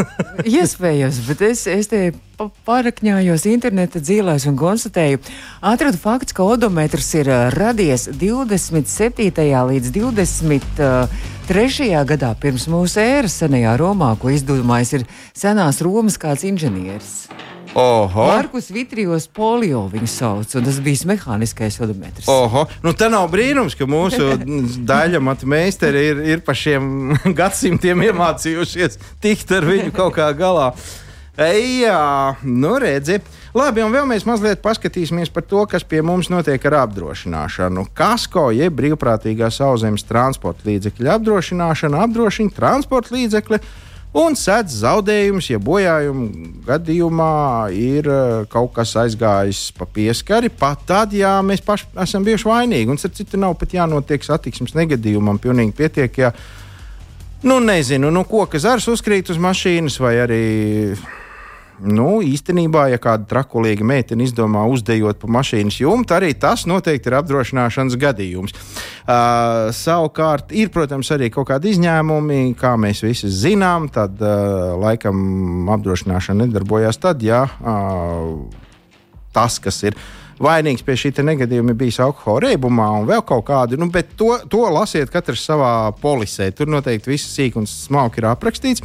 Iespējams, 0.56 1.18
bet 1.26 1.42
es, 1.50 1.66
es 1.68 1.90
te 1.92 2.00
pārakņājos 2.40 3.44
interneta 3.52 4.00
dzīvēs 4.00 4.48
un 4.48 4.56
konstatēju, 4.56 5.20
atradu 5.60 6.00
fakts, 6.00 6.32
ka 6.32 6.48
odometrs 6.48 7.12
ir 7.20 7.28
uh, 7.28 7.50
radies 7.52 8.08
27. 8.08 9.36
līdz 9.36 9.92
23. 11.50 12.04
gadā 12.06 12.28
pirms 12.38 12.68
mūsu 12.70 13.00
ēras 13.02 13.34
senajā 13.40 13.72
Romā, 13.80 14.12
ko 14.22 14.30
izdomājis 14.30 14.92
ir 15.00 15.04
senās 15.34 15.80
Romas 15.82 16.14
kāds 16.14 16.44
inženieris. 16.46 17.24
Oho. 17.74 18.28
Markus 18.28 18.68
Vitrijos 18.70 19.26
polio 19.26 19.80
viņu 19.90 20.06
sauc, 20.12 20.54
un 20.54 20.68
tas 20.68 20.78
bija 20.84 21.08
mehāniskais 21.10 21.80
odometrs. 21.82 22.30
Oho. 22.30 22.68
Nu, 22.86 22.94
tā 22.94 23.08
nav 23.10 23.26
brīnums, 23.34 23.74
ka 23.74 23.90
mūsu 23.90 24.30
daļa 24.92 25.18
matmeistari 25.26 26.04
ir, 26.12 26.22
ir 26.36 26.46
pa 26.46 26.54
šiem 26.54 27.16
gadsimtiem 27.40 28.06
iemācījušies 28.12 29.00
tikt 29.18 29.50
ar 29.58 29.66
viņu 29.66 29.90
kaut 29.96 30.20
kā 30.20 30.30
galā. 30.38 30.70
Ei, 31.34 31.80
jā, 31.82 31.98
nu 32.46 32.76
redzi. 32.78 33.18
Labi, 33.50 33.82
un 33.82 33.90
vēl 33.90 34.04
mēs 34.06 34.22
mazliet 34.28 34.60
paskatīsimies 34.62 35.32
par 35.34 35.42
to, 35.42 35.64
kas 35.66 35.82
pie 35.82 36.04
mums 36.06 36.28
notiek 36.30 36.62
ar 36.70 36.84
apdrošināšanu. 36.84 37.88
Kasko 37.98 38.52
jeb 38.54 38.76
brīvprātīgā 38.78 39.48
sauszemes 39.50 40.06
transporta 40.06 40.68
līdzekļa 40.68 41.16
apdrošināšana 41.18 42.04
apdrošina 42.06 42.54
transporta 42.54 43.16
līdzekļu 43.16 43.58
un 44.22 44.38
sēdz 44.38 44.78
zaudējumus, 44.84 45.50
ja 45.50 45.58
bojājuma 45.62 46.54
gadījumā 46.68 47.34
ir 47.74 48.06
uh, 48.06 48.46
kaut 48.50 48.70
kas 48.78 48.94
aizgājis 49.02 49.66
pa 49.74 49.86
pieskari, 49.98 50.50
pat 50.50 50.86
tad, 50.86 51.18
ja 51.18 51.40
mēs 51.42 51.66
paši 51.66 51.90
esam 52.06 52.26
bijuši 52.26 52.50
vainīgi. 52.52 52.90
Un 52.90 53.02
citu 53.02 53.38
nav 53.38 53.58
pat 53.58 53.74
jānotiek 53.74 54.26
satiksmes 54.26 54.78
negadījumam, 54.78 55.42
pilnīgi 55.42 55.74
pietiek. 55.74 56.22
Ja, 56.22 56.30
nu, 57.42 57.58
nezinu, 57.58 58.14
nu, 58.14 58.22
koka 58.30 58.62
zars 58.62 58.86
uzkrīt 58.94 59.34
uz 59.34 59.42
mašīnas 59.42 59.98
vai 60.02 60.20
arī 60.22 60.44
Nu, 61.80 62.20
īstenībā, 62.24 62.86
ja 62.92 62.98
kāda 63.00 63.24
trakulīga 63.30 63.84
meitene 63.86 64.26
izdomā 64.26 64.66
uzdejot 64.68 65.20
pa 65.22 65.30
mašīnas 65.32 65.80
jumtu, 65.80 66.12
arī 66.16 66.34
tas 66.36 66.66
noteikti 66.68 67.08
ir 67.08 67.16
apdrošināšanas 67.20 67.96
gadījums. 68.00 68.54
Uh, 68.54 69.70
savukārt, 69.74 70.52
ir, 70.52 70.68
protams, 70.74 71.08
arī 71.14 71.30
kaut 71.32 71.48
kādi 71.48 71.72
izņēmumi, 71.74 72.54
kā 72.60 72.74
mēs 72.80 73.00
visi 73.06 73.32
zinām, 73.32 73.88
tad 73.92 74.20
uh, 74.20 74.76
laikam 74.80 75.70
apdrošināšana 75.72 76.44
nedarbojās 76.44 77.00
tad, 77.00 77.24
ja 77.24 77.46
uh, 77.48 78.44
tas, 79.32 79.56
kas 79.62 79.80
ir 79.88 79.96
vainīgs 80.40 80.84
pie 80.84 80.96
šī 80.96 81.12
negadījuma 81.24 81.74
bijis 81.78 82.00
alkohola 82.04 82.48
reibumā 82.48 82.88
un 83.00 83.08
vēl 83.08 83.24
kaut 83.28 83.46
kādi. 83.48 83.78
Nu, 83.80 83.90
bet 83.92 84.14
to, 84.20 84.34
to 84.50 84.62
lasiet 84.72 85.12
katrs 85.12 85.44
savā 85.48 85.90
polisē. 86.00 86.50
Tur 86.56 86.70
noteikti 86.72 87.12
viss 87.12 87.34
sīk 87.36 87.58
un 87.60 87.68
smalki 87.68 88.22
ir 88.22 88.30
aprakstīts. 88.32 88.84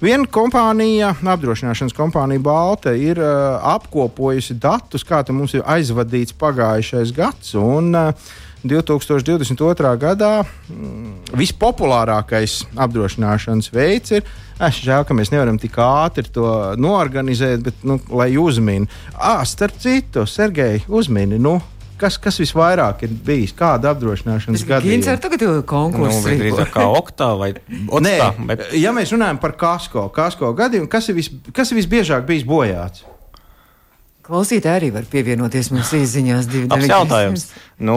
Viena 0.00 0.24
kompānija, 0.32 1.10
apdrošināšanas 1.28 1.92
kompānija 1.92 2.40
Balta, 2.40 2.94
ir 2.96 3.18
uh, 3.20 3.58
apkopojusi 3.74 4.56
datus, 4.56 5.04
kā 5.04 5.20
mums 5.28 5.52
ir 5.58 5.66
aizvadīts 5.68 6.32
pagājušais 6.40 7.12
gads. 7.12 7.52
Un, 7.60 7.92
uh, 7.92 8.30
2022. 8.64 9.90
gadā 10.00 10.30
mm, 10.44 11.32
vispopulārākais 11.36 12.62
apdrošināšanas 12.80 13.70
veids 13.72 14.16
ir. 14.16 14.24
Es 14.60 14.80
žēl, 14.84 15.06
ka 15.08 15.16
mēs 15.16 15.32
nevaram 15.32 15.56
tik 15.60 15.78
ātri 15.80 16.28
to 16.32 16.48
norganizēt, 16.76 17.62
bet, 17.64 17.84
nu, 17.84 17.96
lai 18.12 18.34
uzmini. 18.40 18.88
Ah, 19.16 19.40
starp 19.48 19.76
citu, 19.80 20.26
Sergei, 20.28 20.82
uzmini, 20.88 21.40
nu, 21.40 21.58
kas, 22.00 22.16
kas 22.22 22.40
visvairāk 22.40 23.04
ir 23.06 23.12
bijis? 23.26 23.52
Kāda 23.56 23.92
apdrošināšanas 23.94 24.64
gadījuma? 24.66 24.96
Viņš 24.96 25.10
ir 25.12 25.20
tagad 25.24 25.44
konkurss. 25.68 26.24
Nu, 26.24 26.34
drīzāk 26.40 26.72
kā 26.74 26.86
oktā 26.88 27.30
vai 27.38 27.52
oktā. 27.54 28.32
Bet... 28.48 28.66
Ja 28.80 28.94
mēs 28.96 29.12
runājam 29.14 29.40
par 29.42 29.56
kasko, 29.60 30.08
kasko 30.16 30.52
gadījumu, 30.58 30.90
kas 30.90 31.10
ir, 31.12 31.18
vis, 31.20 31.30
kas 31.56 31.72
ir 31.72 31.80
visbiežāk 31.80 32.26
bijis 32.28 32.46
bojāts? 32.48 33.06
Klausītāji 34.30 34.78
arī 34.78 34.90
var 34.94 35.06
pievienoties 35.10 35.72
mums 35.74 35.90
īsiņās. 35.96 36.50
Labs 36.70 36.90
jautājums. 36.90 37.48
Nu, 37.82 37.96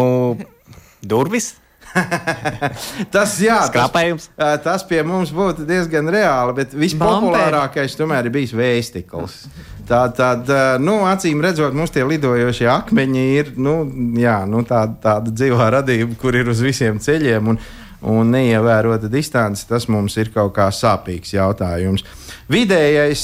durvis? 1.05 1.53
tas, 3.14 3.36
jā, 3.42 3.60
tas, 3.74 4.30
tas 4.64 4.86
pie 4.90 5.02
mums 5.06 5.34
būtu 5.36 5.68
diezgan 5.68 6.10
reāli, 6.14 6.56
bet 6.58 6.74
vispopulārākais 6.78 7.98
tomēr 8.00 8.30
ir 8.30 8.34
bijis 8.34 8.56
vēstikls. 8.58 9.44
Tā 9.88 10.06
tad, 10.16 10.50
nu, 10.82 11.02
acīm 11.10 11.44
redzot, 11.44 11.76
mums 11.76 11.92
tie 11.94 12.06
lidojošie 12.08 12.70
akmeņi 12.72 13.24
ir 13.36 13.54
nu, 13.60 13.78
jā, 14.20 14.42
nu, 14.50 14.64
tāda, 14.68 14.96
tāda 15.04 15.34
dzīvā 15.34 15.70
radība, 15.80 16.16
kur 16.22 16.38
ir 16.40 16.52
uz 16.52 16.64
visiem 16.64 17.02
ceļiem. 17.04 17.54
Un, 17.54 17.64
un 18.04 18.34
neievērota 18.36 19.08
distance, 19.08 19.64
tas 19.64 19.86
mums 19.88 20.18
ir 20.20 20.28
kaut 20.34 20.52
kā 20.58 20.66
sāpīgs 20.76 21.38
jautājums. 21.38 22.04
Vidējais, 22.52 23.24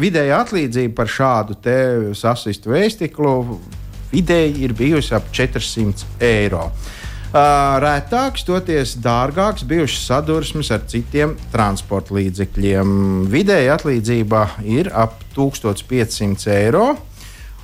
vidēja 0.00 0.38
atlīdzība 0.40 0.94
par 0.96 1.10
šādu 1.12 1.58
sasistu 2.16 2.72
vēstiklu 2.72 3.34
vidēji 4.12 4.64
ir 4.64 4.74
bijusi 4.76 5.14
ap 5.16 5.28
400 5.34 6.06
eiro. 6.24 6.68
Uh, 7.28 7.76
Rētāks, 7.84 8.40
toties 8.48 8.94
dārgāks, 9.04 9.66
bijušas 9.68 10.06
sadursmes 10.08 10.70
ar 10.72 10.86
citiem 10.88 11.34
transporta 11.52 12.14
līdzekļiem. 12.16 12.94
Vidēja 13.28 13.74
atlīdzība 13.76 14.44
ir 14.64 14.88
ap 14.96 15.20
1500 15.36 16.48
eiro. 16.54 16.86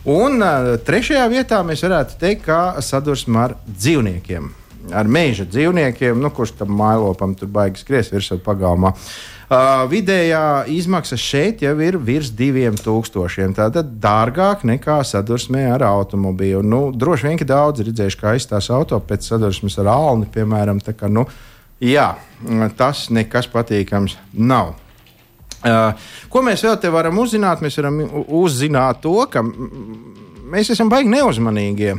Un 0.04 0.44
uh, 0.44 0.74
trešajā 0.84 1.24
vietā 1.32 1.62
mēs 1.64 1.80
varētu 1.86 2.20
teikt, 2.20 2.44
ka 2.44 2.58
sadursme 2.84 3.40
ar 3.40 3.56
dzīvniekiem, 3.64 4.50
ar 4.92 5.08
meža 5.08 5.48
dzīvniekiem, 5.48 6.20
nu, 6.20 6.28
kurš 6.28 6.58
tam 6.60 6.76
mailopam 6.76 7.32
tur 7.32 7.48
baigi 7.48 7.80
skries 7.80 8.12
virsū 8.12 8.36
pagalmā. 8.44 8.92
Uh, 8.92 9.33
vidējā 9.90 10.66
izmaksa 10.72 11.16
šeit 11.20 11.62
jau 11.62 11.74
ir 11.84 11.98
virs 11.98 12.30
2000. 12.32 13.54
Tātad 13.56 13.96
dārgāk 14.00 14.64
nekā 14.64 15.02
sadursmē 15.04 15.66
ar 15.74 15.84
automobīlu. 15.88 16.62
Nu, 16.62 16.92
droši 16.92 17.28
vien, 17.28 17.38
ka 17.40 17.48
daudz 17.48 17.84
redzējuši, 17.84 18.20
kā 18.20 18.36
izstāsta 18.38 18.74
auto 18.74 19.00
pēc 19.00 19.28
sadursmes 19.28 19.78
ar 19.82 19.90
alni, 19.92 20.26
piemēram. 20.32 20.80
Kā, 20.80 21.10
nu, 21.12 21.26
jā, 21.80 22.14
tas 22.78 23.08
nekas 23.10 23.50
patīkams 23.52 24.16
nav. 24.32 24.74
Uh, 25.64 25.96
ko 26.28 26.42
mēs 26.44 26.60
vēl 26.60 26.76
te 26.76 26.90
varam 26.92 27.16
uzzināt? 27.22 27.62
Mēs 27.64 27.78
varam 27.80 28.02
uzzināt 28.36 29.00
to, 29.00 29.16
ka 29.32 29.40
mēs 30.54 30.70
esam 30.74 30.90
baigi 30.92 31.10
neuzmanīgi. 31.10 31.94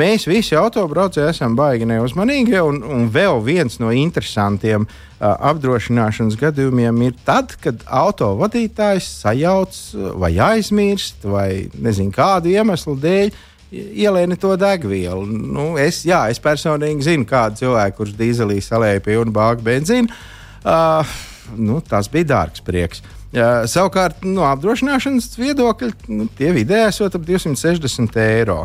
Mēs 0.00 0.26
visi 0.26 0.56
autobraucēji 0.58 1.30
esam 1.30 1.54
baigi 1.58 1.86
neuzmanīgi, 1.88 2.58
un, 2.66 2.80
un 2.82 3.08
vēl 3.14 3.40
viens 3.46 3.78
no 3.82 3.92
interesantiem 3.94 4.86
uh, 4.86 5.32
apdrošināšanas 5.52 6.36
gadījumiem 6.40 7.00
ir 7.06 7.16
tad, 7.26 7.54
kad 7.62 7.84
autovadītājs 7.86 9.08
sajauc 9.22 9.80
vai 10.20 10.34
aizmirst, 10.50 11.24
vai 11.24 11.48
nezinu 11.78 12.14
kādu 12.14 12.54
iemeslu 12.54 12.96
dēļ. 13.02 13.34
Ielēni 13.74 14.36
to 14.38 14.52
degvielu. 14.54 15.24
Nu, 15.26 15.72
es, 15.80 16.04
jā, 16.06 16.20
es 16.30 16.38
personīgi 16.38 17.08
zinu 17.08 17.26
kādu 17.26 17.64
cilvēku, 17.64 17.96
kurš 17.98 18.12
dīzelī 18.20 18.60
salēja 18.62 19.02
pilnu 19.02 19.34
bāku 19.34 19.66
benzīnu. 19.66 20.14
Uh, 20.62 21.16
nu, 21.58 21.80
tas 21.82 22.06
bija 22.12 22.28
dārgs 22.36 22.62
prieks. 22.62 23.02
Uh, 23.02 23.23
savukārt, 23.34 24.22
no 24.26 24.46
apdrošināšanas 24.48 25.32
viedokļa, 25.38 25.90
nu, 26.14 26.28
tie 26.38 26.52
vidēji 26.54 26.90
esot 26.92 27.18
ap 27.18 27.26
260 27.26 28.18
eiro. 28.22 28.64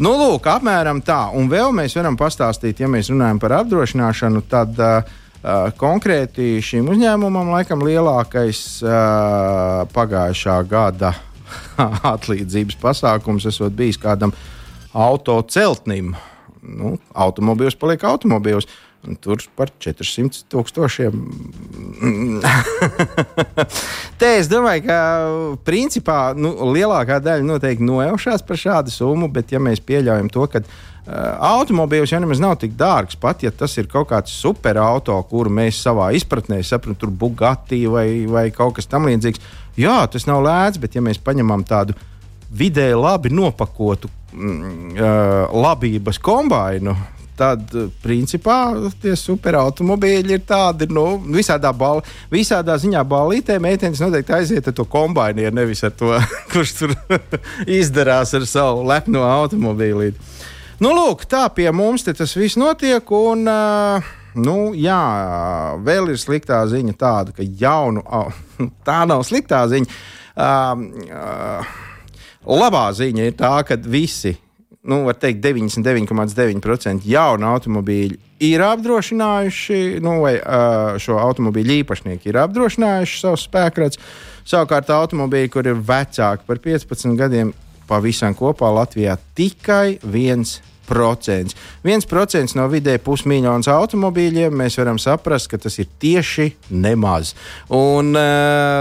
Nu, 0.00 0.14
lūk, 0.16 0.46
apmēram 0.48 1.02
tā. 1.04 1.26
Un 1.36 1.50
vēl 1.52 1.74
mēs 1.76 1.98
varam 1.98 2.16
pastāstīt, 2.16 2.80
ja 2.80 2.88
mēs 2.88 3.10
runājam 3.12 3.40
par 3.42 3.58
apdrošināšanu, 3.58 4.40
tad 4.48 4.78
uh, 4.80 5.18
Uh, 5.40 5.70
konkrēti 5.72 6.58
šim 6.60 6.90
uzņēmumam 6.92 7.48
laikam 7.48 7.80
lielākais 7.80 8.58
uh, 8.84 9.86
pagājušā 9.88 10.56
gada 10.68 11.14
atlīdzības 12.12 12.76
pasākums 12.82 13.46
esot 13.48 13.72
bijis 13.72 13.96
kādam 14.02 14.34
autoceltnim. 14.92 16.12
Nu, 16.60 16.92
automobīls 17.16 17.78
paliek 17.80 18.04
automobīls. 18.04 18.68
Tur 19.24 19.40
par 19.56 19.70
400 19.80 20.44
tūkstošiem. 20.52 21.22
Te 24.20 24.34
es 24.36 24.50
domāju, 24.50 24.84
ka 24.84 24.98
principā 25.64 26.18
nu, 26.36 26.52
lielākā 26.74 27.16
daļa 27.24 27.46
noteikti 27.48 27.86
nojaušās 27.88 28.44
par 28.44 28.60
šādu 28.60 28.92
summu, 28.92 29.30
bet 29.32 29.54
ja 29.54 29.62
mēs 29.62 29.80
pieļaujam 29.80 30.28
to, 30.34 30.44
ka 30.52 30.64
Uh, 31.10 31.32
automobīls 31.42 32.12
jau 32.12 32.18
nemaz 32.20 32.38
nav 32.38 32.58
tik 32.60 32.74
dārgs. 32.78 33.16
Pat 33.18 33.40
ja 33.42 33.50
tas 33.50 33.72
ir 33.80 33.88
kaut 33.90 34.10
kāds 34.12 34.34
superauto, 34.36 35.16
kuru 35.30 35.50
mēs 35.50 35.80
savā 35.82 36.10
izpratnē 36.14 36.60
saprotam, 36.62 36.98
tur 37.00 37.10
Bugatti 37.10 37.80
vai, 37.90 38.28
vai 38.30 38.44
kaut 38.54 38.76
kas 38.76 38.86
tamlīdzīgs. 38.92 39.40
Jā, 39.80 39.96
tas 40.12 40.28
nav 40.28 40.44
lēts, 40.44 40.78
bet 40.78 40.94
ja 40.94 41.02
mēs 41.02 41.18
paņemam 41.24 41.64
tādu 41.66 41.96
vidēji 42.52 43.00
labi 43.00 43.32
nopakotu 43.32 44.10
mm, 44.10 44.92
uh, 44.92 45.56
labības 45.64 46.20
kombainu, 46.22 46.94
tad, 47.40 47.72
principā, 48.02 48.58
tie 49.00 49.14
superautomobīļi 49.16 50.36
ir 50.36 50.44
tādi, 50.48 50.88
nu, 50.92 51.06
visādā, 51.32 51.72
bal, 51.76 52.02
visādā 52.32 52.76
ziņā 52.80 53.02
balītē. 53.08 53.56
Meitenes 53.62 54.02
noteikti 54.02 54.36
aiziet 54.36 54.68
ar 54.70 54.76
to 54.76 54.86
kombainieru, 54.90 55.54
nevis 55.56 55.82
ar 55.86 55.94
to, 55.96 56.12
kurš 56.52 56.76
tur 56.82 56.94
izdarās 57.80 58.34
ar 58.36 58.46
savu 58.48 58.84
lepno 58.88 59.24
automobīlīti. 59.28 60.30
Nu, 60.80 60.94
lūk, 60.96 61.26
tā 61.28 61.44
pie 61.52 61.68
mums 61.76 62.06
tas 62.08 62.32
viss 62.36 62.56
notiek. 62.60 63.10
Un, 63.12 63.44
uh, 63.48 64.12
nu, 64.40 64.56
jā, 64.76 65.00
vēl 65.84 66.12
ir 66.12 66.20
sliktā 66.20 66.62
ziņa 66.68 66.96
tāda, 67.00 67.36
ka 67.36 67.44
jaunu, 67.44 68.04
oh, 68.04 68.32
tā 68.88 69.02
nav 69.08 69.24
sliktā 69.28 69.64
ziņa. 69.72 70.00
Uh, 70.40 70.84
uh, 71.10 71.74
labā 72.48 72.86
ziņa 72.96 73.28
ir 73.28 73.36
tā, 73.36 73.56
ka 73.68 73.76
visi, 73.80 74.36
nu, 74.82 75.02
var 75.04 75.18
teikt, 75.20 75.42
99,9% 75.44 77.04
jaunu 77.04 77.48
automobīļu 77.50 78.16
ir 78.40 78.62
apdrošinājuši, 78.64 79.80
nu, 80.04 80.16
vai 80.24 80.36
šo 81.02 81.18
automobīļu 81.20 81.80
īpašnieki 81.82 82.32
ir 82.32 82.40
apdrošinājuši 82.40 83.20
savus 83.20 83.44
spēkrats. 83.48 84.00
Savukārt, 84.48 84.88
automobīļi, 84.94 85.52
kur 85.52 85.68
ir 85.68 85.76
vecāki 85.76 86.48
par 86.48 86.62
15 86.64 87.18
gadiem, 87.20 87.52
pavisam 87.90 88.34
kopā 88.38 88.70
Latvijā 88.72 89.18
tikai 89.36 89.98
viens 90.00 90.60
procents. 90.90 91.54
Viens 91.86 92.06
procents 92.08 92.56
no 92.58 92.66
vidēji 92.70 93.02
pusmiljonus 93.04 93.68
automobīļiem 93.70 94.56
mēs 94.62 94.78
varam 94.80 94.98
saprast, 94.98 95.50
ka 95.52 95.60
tas 95.62 95.78
ir 95.78 95.90
tieši 96.02 96.48
nemaz. 96.72 97.34
Un, 97.76 98.16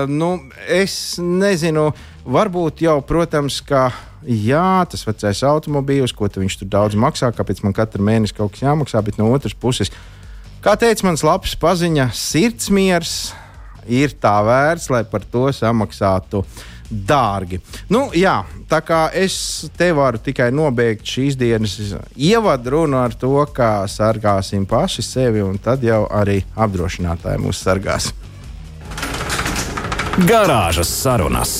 nu, 0.09 0.29
es 0.65 0.95
nezinu, 1.21 1.89
varbūt 2.25 2.85
jau, 2.87 3.01
protams, 3.05 3.61
ka. 3.65 3.89
Jā, 4.27 4.83
tas 4.91 5.05
vecais 5.07 5.43
automobīls, 5.47 6.13
ko 6.15 6.27
tu 6.27 6.43
viņš 6.43 6.57
tur 6.59 6.71
daudz 6.71 6.97
maksā, 6.99 7.31
kāpēc 7.35 7.61
man 7.63 7.75
katru 7.75 8.03
mēnesi 8.03 8.35
kaut 8.35 8.55
kas 8.55 8.65
jāmaksā, 8.65 9.03
bet 9.05 9.19
no 9.19 9.29
otras 9.31 9.55
puses, 9.55 9.93
kā 10.63 10.75
teica 10.79 11.07
mans 11.07 11.23
labs 11.23 11.55
paziņa, 11.59 12.09
sirdsmiers 12.15 13.13
ir 13.87 14.17
tā 14.19 14.35
vērts, 14.43 14.89
lai 14.91 15.05
par 15.07 15.23
to 15.23 15.47
samaksātu 15.55 16.43
dārgi. 16.89 17.61
Nu, 17.93 18.07
jā, 18.17 18.41
tā 18.69 18.81
kā 18.83 19.05
es 19.15 19.69
te 19.77 19.91
varu 19.95 20.19
tikai 20.25 20.49
nobeigt 20.51 21.05
šīs 21.07 21.37
dienas 21.39 21.77
ievadrunu 22.17 22.99
ar 22.99 23.15
to, 23.15 23.35
kā 23.55 23.85
sargāsim 23.87 24.65
paši 24.69 25.05
sevi, 25.05 25.45
un 25.45 25.61
tad 25.63 25.85
jau 25.85 26.03
arī 26.11 26.41
apdrošinātāji 26.57 27.45
mūs 27.45 27.61
sargās. 27.63 28.11
Garāžas 30.27 30.89
sarunas. 30.91 31.53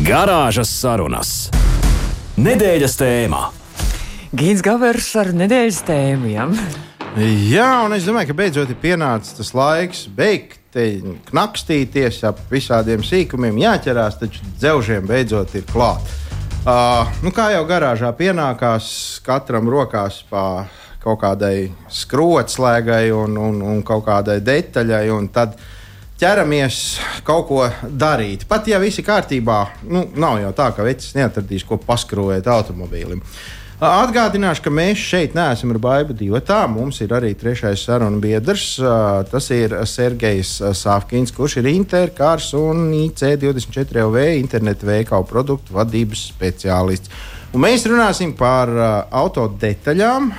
Garāžas 0.00 0.70
sarunas. 0.72 1.50
Nedēļas 2.40 2.94
tēmā. 2.96 3.40
Gīns 4.32 4.62
Gavers 4.64 5.10
ar 5.20 5.28
nedēļas 5.36 5.80
tēmu. 5.84 6.30
Ja? 6.32 6.46
Jā, 7.20 7.66
un 7.84 7.92
es 7.92 8.06
domāju, 8.08 8.30
ka 8.30 8.36
beidzot 8.38 8.72
ir 8.72 8.78
pienācis 8.80 9.36
tas 9.36 9.50
laiks 9.52 10.06
beigt 10.08 10.62
te 10.72 10.86
knakstīties 11.28 12.22
ap 12.24 12.40
visādiem 12.48 13.04
sīkumiem, 13.04 13.60
jāķerās, 13.60 14.16
taču 14.22 14.48
dzelžiem 14.56 15.04
beidzot 15.10 15.52
ir 15.60 15.68
klāt. 15.68 16.08
Uh, 16.62 17.04
nu, 17.20 17.28
kā 17.36 17.50
jau 17.52 17.66
garāžā 17.68 18.14
pienākās, 18.16 18.88
katram 19.26 19.68
rokās 19.68 20.22
pa 20.32 20.64
kaut 21.04 21.20
kādai 21.20 21.68
skrotslēgai 21.92 23.12
un, 23.12 23.36
un, 23.36 23.60
un 23.74 23.84
kaut 23.84 24.06
kādai 24.08 24.40
detaļai, 24.40 25.04
un 25.12 25.28
tad 25.36 25.60
ķeramies 26.22 26.76
kaut 27.26 27.48
ko 27.48 27.64
darīt. 27.82 28.46
Pat 28.50 28.68
ja 28.70 28.78
viss 28.82 29.00
ir 29.00 29.06
kārtībā, 29.08 29.58
nu, 29.90 30.04
nav 30.14 30.38
jau 30.42 30.52
tā, 30.54 30.68
ka 30.76 30.86
vecs 30.86 31.16
neatradīs, 31.18 31.66
ko 31.66 31.80
paskrūvēt 31.82 32.46
automobīlim. 32.52 33.22
Atgādināšu, 33.82 34.62
ka 34.62 34.70
mēs 34.70 35.00
šeit 35.02 35.32
neesam 35.34 35.72
ar 35.74 35.80
baidu 35.82 36.14
divu. 36.14 36.38
Tā 36.46 36.60
mums 36.70 37.00
ir 37.02 37.10
arī 37.16 37.32
trešais 37.34 37.82
sarunu 37.82 38.20
biedrs. 38.22 38.76
Tas 39.32 39.50
ir 39.50 39.74
Sergejs 39.90 40.52
Sāfkins, 40.78 41.34
kurš 41.34 41.58
ir 41.58 41.72
Interkārs 41.72 42.52
un 42.54 42.92
IC24LV 42.94 44.22
internetu 44.36 44.86
veikalu 44.86 45.26
produktu 45.26 45.74
vadības 45.74 46.28
speciālists. 46.30 47.10
Un 47.52 47.66
mēs 47.66 47.82
runāsim 47.90 48.36
par 48.38 48.70
auto 49.10 49.48
detaļām, 49.60 50.30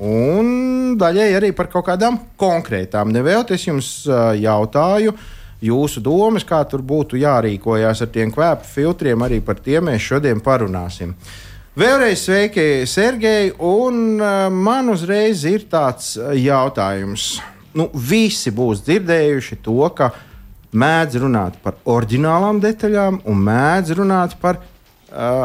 un 0.00 0.96
daļai 1.00 1.28
arī 1.36 1.50
par 1.56 1.68
kaut 1.72 1.86
kādām 1.90 2.16
konkrētām. 2.40 3.12
Nevēlt 3.12 3.52
es 3.54 3.66
jums 3.66 3.90
jautāju, 4.40 5.12
jūsu 5.60 6.00
domas, 6.00 6.46
kā 6.48 6.62
tur 6.64 6.80
būtu 6.80 7.20
jārīkojas 7.20 8.00
ar 8.04 8.10
tiem 8.12 8.32
kvēpu 8.32 8.64
filtriem, 8.64 9.22
arī 9.26 9.42
par 9.44 9.60
tiem 9.60 9.90
mēs 9.90 10.06
šodien 10.08 10.40
parunāsim. 10.40 11.12
Vēlreiz 11.80 12.24
sveiki, 12.24 12.86
Sergei, 12.88 13.52
un 13.54 14.18
man 14.56 14.88
uzreiz 14.90 15.44
ir 15.48 15.68
tāds 15.70 16.16
jautājums. 16.18 17.36
Nu, 17.76 17.86
visi 17.94 18.50
būs 18.50 18.82
dzirdējuši 18.88 19.60
to, 19.62 19.78
ka 19.94 20.10
mēdz 20.74 21.20
runāt 21.22 21.60
par 21.62 21.76
oriģinālām 21.86 22.58
detaļām 22.62 23.20
un 23.30 23.44
mēdz 23.46 23.94
runāt 24.00 24.34
par 24.42 24.58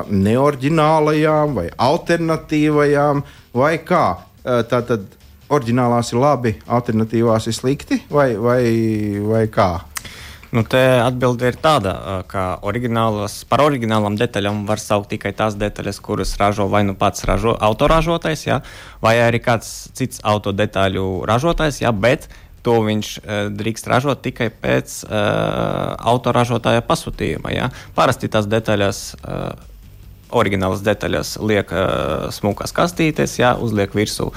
neoriģinālajām 0.10 1.54
vai 1.60 1.68
alternatīvajām 1.92 3.22
vai 3.54 3.76
kā. 3.86 4.08
Uh, 4.46 4.62
Tātad 4.70 5.10
oriģinālās 5.50 6.14
ir 6.14 6.22
labi, 6.22 6.54
alternatīvās 6.66 7.50
ir 7.50 7.58
slikti 7.58 8.00
vai, 8.10 8.34
vai, 8.38 8.62
vai 9.26 9.44
kā? 9.52 9.70
Nu, 10.56 10.62
te 10.64 10.80
atbilde 11.02 11.50
ir 11.50 11.58
tāda, 11.60 11.92
ka 12.32 12.46
par 13.50 13.64
oriģinālām 13.66 14.16
detaļām 14.16 14.62
var 14.70 14.80
saukt 14.80 15.10
tikai 15.12 15.34
tās 15.36 15.58
detaļas, 15.60 16.00
kuras 16.00 16.32
ražo 16.40 16.70
vai 16.72 16.86
nu 16.88 16.96
pats 16.96 17.26
ražo, 17.28 17.58
autoražotājs, 17.60 18.46
ja, 18.48 18.62
vai 19.04 19.18
arī 19.20 19.42
kāds 19.44 19.90
cits 19.98 20.24
autodetaļu 20.24 21.26
ražotājs, 21.28 21.82
ja, 21.84 21.92
bet 21.92 22.30
to 22.66 22.80
viņš 22.88 23.12
uh, 23.20 23.36
drīkst 23.52 23.90
ražot 23.92 24.24
tikai 24.26 24.48
pēc 24.50 25.02
uh, 25.06 25.12
autoražotāja 26.14 26.86
pasūtījuma. 26.88 27.52
Ja. 27.54 27.70
Parasti 27.98 28.32
tās 28.32 28.48
detaļas. 28.50 29.02
Uh, 29.22 29.74
Oriģinālas 30.36 30.84
detaļas 30.84 31.38
liek 31.40 31.72
uh, 31.72 32.28
smukās 32.36 32.76
kastītes, 32.76 33.38
jā, 33.40 33.54
uzliek 33.56 33.94
virsū 33.96 34.28
uh, 34.28 34.36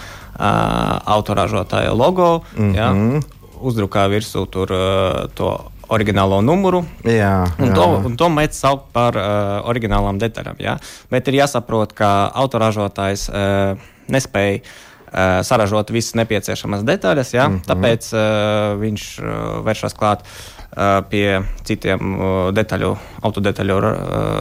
autoražotāja 1.17 1.95
logo, 1.97 2.45
mm 2.57 2.73
-hmm. 2.73 2.77
jā, 2.79 3.23
uzdrukā 3.61 4.07
virsū 4.09 4.47
tur 4.47 4.73
uh, 4.73 5.27
to 5.35 5.57
oriģinālo 5.89 6.41
numuru. 6.45 6.83
Jā, 7.05 7.49
un, 7.59 7.71
jā. 7.71 7.77
To, 7.77 7.87
un 8.09 8.17
to 8.21 8.29
mēdz 8.33 8.61
saukt 8.61 8.91
par 8.93 9.17
uh, 9.17 9.69
oriģinālām 9.69 10.21
detaļām. 10.21 10.61
Jā. 10.61 10.77
Bet 11.11 11.29
ir 11.29 11.41
jāsaprot, 11.41 11.95
ka 11.97 12.31
autoražotājs 12.35 13.29
uh, 13.33 13.89
nespēja 14.13 14.61
uh, 14.61 15.41
saražot 15.49 15.91
visas 15.95 16.17
nepieciešamās 16.21 16.85
detaļas, 16.89 17.33
jā, 17.35 17.49
mm 17.49 17.57
-hmm. 17.57 17.67
tāpēc 17.71 18.13
uh, 18.13 18.77
viņš 18.83 19.07
uh, 19.23 19.31
vēršas 19.65 19.97
klāt 19.97 20.25
uh, 20.27 21.01
pie 21.09 21.41
citiem 21.65 22.15
uh, 22.15 22.53
detaļu, 22.53 22.97
autodetaļu 23.23 23.81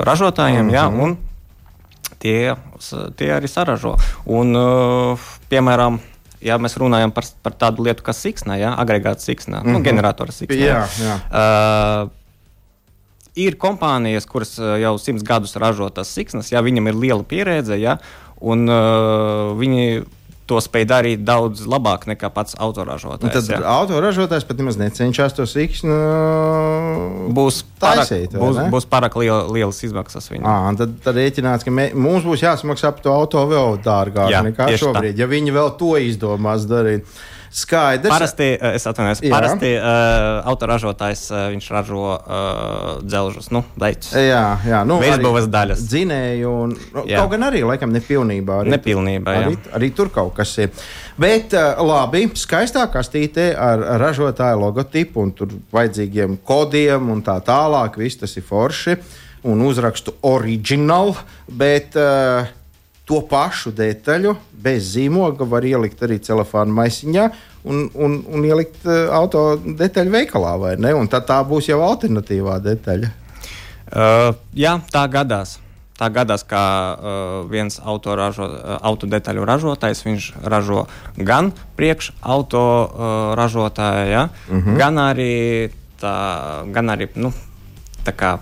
ražotājiem. 0.03 0.65
Mm 0.65 0.69
-hmm. 0.69 0.75
jā, 0.75 0.87
un 1.03 1.17
tie, 2.19 2.55
tie 3.17 3.31
arī 3.35 3.49
saražo. 3.51 3.95
Un, 4.25 4.55
uh, 4.57 5.27
piemēram, 5.51 5.99
ja 6.43 6.57
mēs 6.61 6.77
runājam 6.79 7.13
par, 7.15 7.27
par 7.43 7.57
tādu 7.59 7.87
lietu 7.87 8.05
kā 8.05 8.15
siksna, 8.15 8.57
ja, 8.59 8.73
agregāta 8.79 9.23
siksna, 9.23 9.59
mm 9.59 9.63
-hmm. 9.63 9.71
nu, 9.71 9.79
mhm. 9.79 9.87
generatora 9.89 10.31
siksna. 10.31 10.65
Jā, 10.65 10.87
jā. 11.01 11.15
Uh, 11.31 12.09
ir 13.35 13.57
kompānijas, 13.57 14.25
kuras 14.25 14.57
uh, 14.59 14.79
jau 14.81 14.97
simts 14.97 15.23
gadus 15.23 15.55
ražo 15.55 15.89
tas 15.89 16.07
siksnas, 16.13 16.51
ja 16.51 16.61
viņam 16.61 16.87
ir 16.87 16.95
liela 16.95 17.23
pieredze, 17.23 17.77
ja, 17.79 17.97
un 18.41 18.69
uh, 18.69 19.57
viņi 19.57 20.03
to 20.47 20.59
spēj 20.63 20.85
darīt 20.87 21.23
daudz 21.27 21.65
labāk 21.69 22.07
nekā 22.09 22.29
pats 22.33 22.55
autoražotājs. 22.55 23.33
Tad 23.35 23.51
jā. 23.51 23.59
autoražotājs 23.67 24.47
pat 24.47 24.61
nemaz 24.61 24.79
necenšas 24.79 25.35
to 25.37 25.47
sīkšņu 25.49 25.97
būs 27.37 27.61
taisīt. 27.81 28.33
Pārāk, 28.33 28.43
būs, 28.43 28.61
būs 28.73 28.89
pārāk 28.89 29.17
liela, 29.19 29.43
lielas 29.51 29.81
izmaksas 29.83 30.29
viņam. 30.31 30.47
À, 30.47 30.75
tad, 30.79 30.97
tad 31.03 31.19
rēķināts, 31.19 31.67
ka 31.67 31.73
mē, 31.73 31.89
mums 31.97 32.27
būs 32.27 32.45
jāsamaksā 32.45 32.93
par 32.95 33.05
to 33.05 33.15
auto 33.15 33.43
vēl 33.49 33.81
dārgāk 33.83 34.31
jā, 34.33 34.43
nekā 34.47 34.69
šobrīd, 34.79 35.15
tā. 35.15 35.23
ja 35.23 35.31
viņi 35.31 35.55
vēl 35.57 35.73
to 35.79 35.95
izdomās 36.01 36.67
darīt. 36.69 37.17
Skaidrs. 37.51 38.11
Parasti, 38.11 38.47
eh, 38.55 38.75
es 38.75 38.87
atvainojos, 38.87 39.21
parasti 39.31 39.71
uh, 39.77 40.41
autoražotājs 40.51 41.23
uh, 41.31 41.43
viņš 41.53 41.67
ražo 41.71 42.01
uh, 42.13 42.87
dzelžus, 43.03 43.49
nu, 43.55 43.63
leķus. 43.79 44.11
Jā, 44.19 44.43
jā 44.67 44.81
nu, 44.87 44.99
Virsbūves 45.01 45.47
daļas. 45.53 45.83
Dzinēju, 45.87 46.55
un 46.65 46.75
nu, 46.75 47.05
kaut 47.05 47.31
gan 47.33 47.47
arī, 47.49 47.63
laikam, 47.67 47.93
nepilnībā. 47.95 48.61
Arī, 48.63 48.73
nepilnībā, 48.75 49.37
arī, 49.43 49.55
arī 49.79 49.91
tur 49.95 50.11
kaut 50.13 50.35
kas 50.37 50.51
ir. 50.59 50.73
Bet 51.19 51.55
uh, 51.57 51.79
labi, 51.87 52.25
skaistā 52.37 52.83
kastītē 52.93 53.49
ar 53.55 53.85
ražotāju 54.03 54.59
logotipu 54.65 55.23
un 55.23 55.31
tur 55.37 55.55
vajadzīgiem 55.73 56.41
kodiem 56.47 57.09
un 57.13 57.23
tā 57.25 57.39
tālāk, 57.45 57.97
viss 58.01 58.19
tas 58.19 58.35
ir 58.37 58.45
forši 58.47 58.97
un 59.47 59.61
uzrakstu 59.63 60.17
original, 60.27 61.15
bet 61.47 61.95
uh, 61.95 62.49
to 63.07 63.21
pašu 63.29 63.71
detaļu 63.75 64.35
bez 64.63 64.91
zīmoga 64.95 65.47
var 65.47 65.65
ielikt 65.65 66.01
arī 66.03 66.17
celofāna 66.23 66.75
maisiņā 66.81 67.27
un, 67.67 67.85
un, 67.95 68.17
un 68.27 68.47
ielikt 68.47 68.83
uh, 68.87 69.07
auto 69.15 69.53
detaļu 69.57 70.13
veikalā, 70.13 70.55
vai 70.59 70.73
ne? 70.81 70.91
Un 70.97 71.07
tad 71.11 71.27
tā 71.29 71.39
būs 71.47 71.69
jau 71.71 71.79
alternatīvā 71.85 72.59
detaļa. 72.65 73.13
Uh, 73.87 74.35
jā, 74.57 74.75
tā 74.91 75.05
gadās. 75.11 75.57
Tā 75.97 76.11
gadās, 76.13 76.43
ka 76.45 76.61
uh, 76.61 77.37
viens 77.49 77.79
auto, 77.81 78.13
ražo, 78.19 78.45
uh, 78.51 78.75
auto 78.85 79.07
detaļu 79.09 79.47
ražotājs 79.49 80.03
ražo 80.43 80.85
gan 81.17 81.49
priekš 81.79 82.11
auto 82.21 82.61
uh, 82.83 83.15
ražotāja, 83.39 84.05
ja, 84.11 84.27
uh 84.27 84.55
mhm. 84.55 84.69
-huh. 84.69 84.77
gan 84.77 84.99
arī, 85.01 85.71
tā, 86.01 86.13
gan 86.71 86.93
arī 86.93 87.09
nu, 87.15 87.33
tā 88.05 88.13
kā 88.13 88.37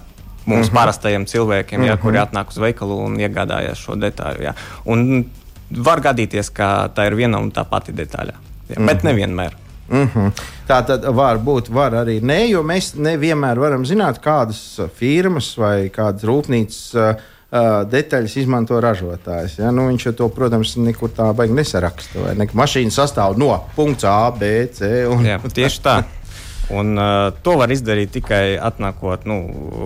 mums, 0.45 0.67
mm 0.67 0.69
-hmm. 0.69 0.73
parastajiem 0.73 1.25
cilvēkiem, 1.25 1.83
ja, 1.83 1.95
mm 1.95 1.97
-hmm. 1.97 2.01
kuri 2.01 2.17
atnāk 2.17 2.47
uz 2.49 2.57
veikalu 2.57 2.97
un 3.05 3.17
iegādājas 3.17 3.75
šo 3.75 3.95
detaļu. 3.95 4.43
Ja. 4.43 4.53
Un 4.85 5.25
var 5.69 6.01
gadīties, 6.01 6.49
ka 6.53 6.89
tā 6.95 7.07
ir 7.07 7.15
viena 7.15 7.39
un 7.39 7.51
tā 7.51 7.65
pati 7.69 7.91
detaļa, 7.91 8.33
ja, 8.33 8.75
mm 8.75 8.81
-hmm. 8.81 8.85
bet 8.85 9.03
Mhm. 9.03 9.07
nevienmēr. 9.07 9.51
Mm 9.89 10.09
-hmm. 10.13 10.31
Tā 10.67 10.85
tad 10.85 11.05
var 11.05 11.37
būt, 11.37 11.69
var 11.69 11.91
arī 11.91 12.21
nē, 12.21 12.49
jo 12.49 12.63
mēs 12.63 12.95
nevienmēr 12.97 13.59
varam 13.59 13.85
zināt, 13.85 14.19
kādas 14.19 14.79
uh, 14.79 14.89
firmas 14.95 15.57
vai 15.57 15.89
kādas 15.89 16.23
rūpnīcas 16.23 16.95
uh, 16.95 17.15
uh, 17.51 17.89
detaļas 17.91 18.37
izmanto 18.37 18.81
ražotājs. 18.81 19.59
Ja? 19.59 19.71
Nu, 19.71 19.87
viņš 19.87 20.15
to, 20.15 20.29
protams, 20.29 20.75
nekur 20.75 21.09
tā 21.09 21.33
baigi 21.33 21.53
nesaraksta. 21.53 22.19
vai 22.19 22.35
Ne? 22.35 22.47
Mašīna 22.53 22.89
sastāv 22.89 23.37
no 23.37 23.63
punkta 23.75 24.25
A, 24.25 24.31
B, 24.31 24.67
C. 24.73 25.05
Un... 25.07 25.25
Jā, 25.25 25.39
tieši 25.53 25.81
tā. 25.81 26.03
Un, 26.73 26.95
uh, 26.97 27.29
to 27.45 27.55
var 27.59 27.69
izdarīt 27.73 28.15
tikai 28.15 28.55
atnākot 28.57 29.27
nu, 29.29 29.37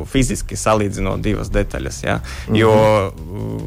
fiziski 0.08 0.56
salīdzinot 0.60 1.20
divas 1.24 1.52
detaļas. 1.52 2.00
Ja? 2.06 2.20
Jo 2.56 2.72
uh, 2.72 3.10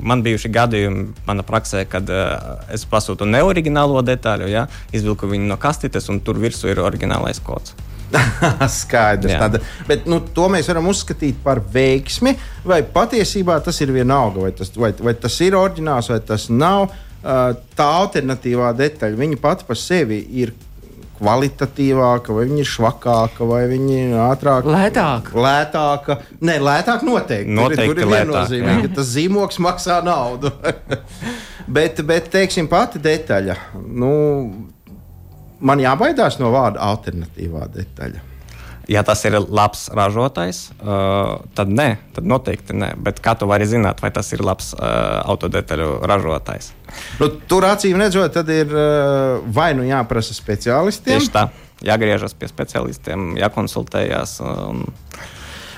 man 0.01 0.25
bijuši 0.25 0.53
gadījumi 0.53 1.07
manā 1.29 1.45
praksē, 1.47 1.85
kad 1.91 2.09
uh, 2.09 2.65
es 2.73 2.87
pasūtu 2.89 3.29
neoriģinālo 3.29 4.01
detaļu, 4.07 4.49
ja? 4.53 4.67
izvilku 4.97 5.29
viņu 5.29 5.51
no 5.51 5.61
kastītes, 5.61 6.09
un 6.13 6.23
tur 6.25 6.41
virsū 6.41 6.73
ir 6.73 6.81
oriģinālais 6.85 7.43
kods. 7.45 7.77
Skaidrs. 8.81 9.37
Tāda, 9.41 9.61
bet 9.89 10.09
nu, 10.11 10.21
to 10.37 10.49
mēs 10.53 10.69
varam 10.73 10.91
uzskatīt 10.93 11.39
par 11.45 11.63
veiksmi, 11.73 12.35
vai 12.69 12.83
patiesībā 12.85 13.59
tas 13.65 13.81
ir 13.85 13.93
vienalga, 13.95 14.47
vai 14.47 14.53
tas, 14.57 14.73
vai, 14.77 14.93
vai 15.01 15.17
tas 15.19 15.39
ir 15.45 15.57
oriģināls, 15.59 16.13
vai 16.13 16.21
tas 16.33 16.49
nav. 16.53 16.93
Uh, 17.23 17.53
tā 17.79 17.85
alternatīvā 18.01 18.73
detaļa, 18.75 19.15
viņa 19.21 19.37
pati 19.39 19.67
par 19.69 19.79
sevi 19.79 20.17
ir 20.43 20.51
kvalitatīvāka, 21.23 22.35
vai 22.35 22.47
viņa 22.49 22.61
ir 22.65 22.69
švakāka, 22.69 23.47
vai 23.47 23.63
viņa 23.71 23.99
ir 24.01 24.17
ātrāka. 24.25 24.73
Lētāka. 24.75 25.37
Lētāka. 25.47 26.19
Nē, 26.43 26.59
lētāk 26.63 27.07
noteikti. 27.07 27.55
Noteikti 27.55 27.87
tur 27.87 28.01
ir, 28.01 28.03
tur 28.03 28.03
ir 28.03 28.13
viennozīmīgi, 28.17 28.89
ka 28.89 28.99
tas 28.99 29.13
zīmoks 29.15 29.61
maksā 29.63 30.01
naudu. 30.07 30.51
bet, 31.79 32.03
bet, 32.09 32.29
teiksim, 32.35 32.69
pati 32.71 33.03
detaļa. 33.03 33.57
Nu, 33.87 34.13
man 35.63 35.83
jābaidās 35.83 36.41
no 36.43 36.51
vārda 36.55 36.83
alternatīvā 36.91 37.71
detaļa. 37.79 38.32
Ja 38.93 39.01
tas 39.07 39.23
ir 39.25 39.39
labs 39.41 39.87
ražotājs, 39.95 40.67
uh, 40.83 41.41
tad 41.57 41.71
nē, 41.73 41.89
tad 42.13 42.29
noteikti 42.29 42.77
nē. 42.77 42.93
Bet 43.01 43.23
kā 43.25 43.33
tu 43.39 43.49
vari 43.49 43.65
zināt, 43.69 44.03
vai 44.05 44.11
tas 44.13 44.29
ir 44.37 44.43
labs 44.45 44.73
uh, 44.77 45.23
autodetaļu 45.33 46.03
ražotājs? 46.11 46.73
Nu, 47.23 47.31
tur 47.49 47.65
acīm 47.71 47.97
redzot, 48.03 48.35
tad 48.35 48.51
ir 48.53 48.69
uh, 48.75 49.41
vai 49.55 49.71
nu 49.79 49.87
jāprasa 49.89 50.37
speciālistiem. 50.37 51.17
Tieši 51.17 51.33
tā, 51.33 51.47
jāgriežas 51.89 52.37
pie 52.37 52.51
specialistiem, 52.53 53.33
jākonsultējās. 53.41 54.41
Un, 54.45 54.85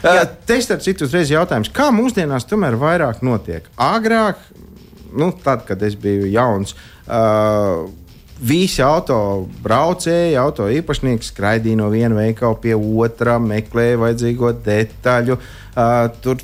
Uh, 0.04 0.18
te 0.44 0.58
starp 0.60 0.82
citu 0.84 1.06
uzreiz 1.06 1.30
jautājums, 1.32 1.70
kā 1.72 1.86
mūsdienās 1.88 2.44
tomēr 2.44 2.74
vairāk 2.76 3.22
notiek? 3.24 3.64
Agrāk, 3.80 4.36
nu, 5.16 5.30
tad, 5.40 5.62
kad 5.64 5.80
es 5.86 5.96
biju 5.96 6.26
jauns, 6.28 6.74
uh, 7.06 7.86
visi 8.40 8.82
auto 8.82 9.16
braucēji, 9.64 10.36
auto 10.40 10.66
īpašnieki 10.72 11.26
skraidīja 11.28 11.78
no 11.80 11.90
viena 11.92 12.16
veikala 12.18 12.58
pie 12.60 12.74
otra, 12.74 13.38
meklēja 13.42 14.00
vajadzīgo 14.02 14.54
detaļu. 14.64 15.38
Uh, 15.74 16.06
tur 16.22 16.38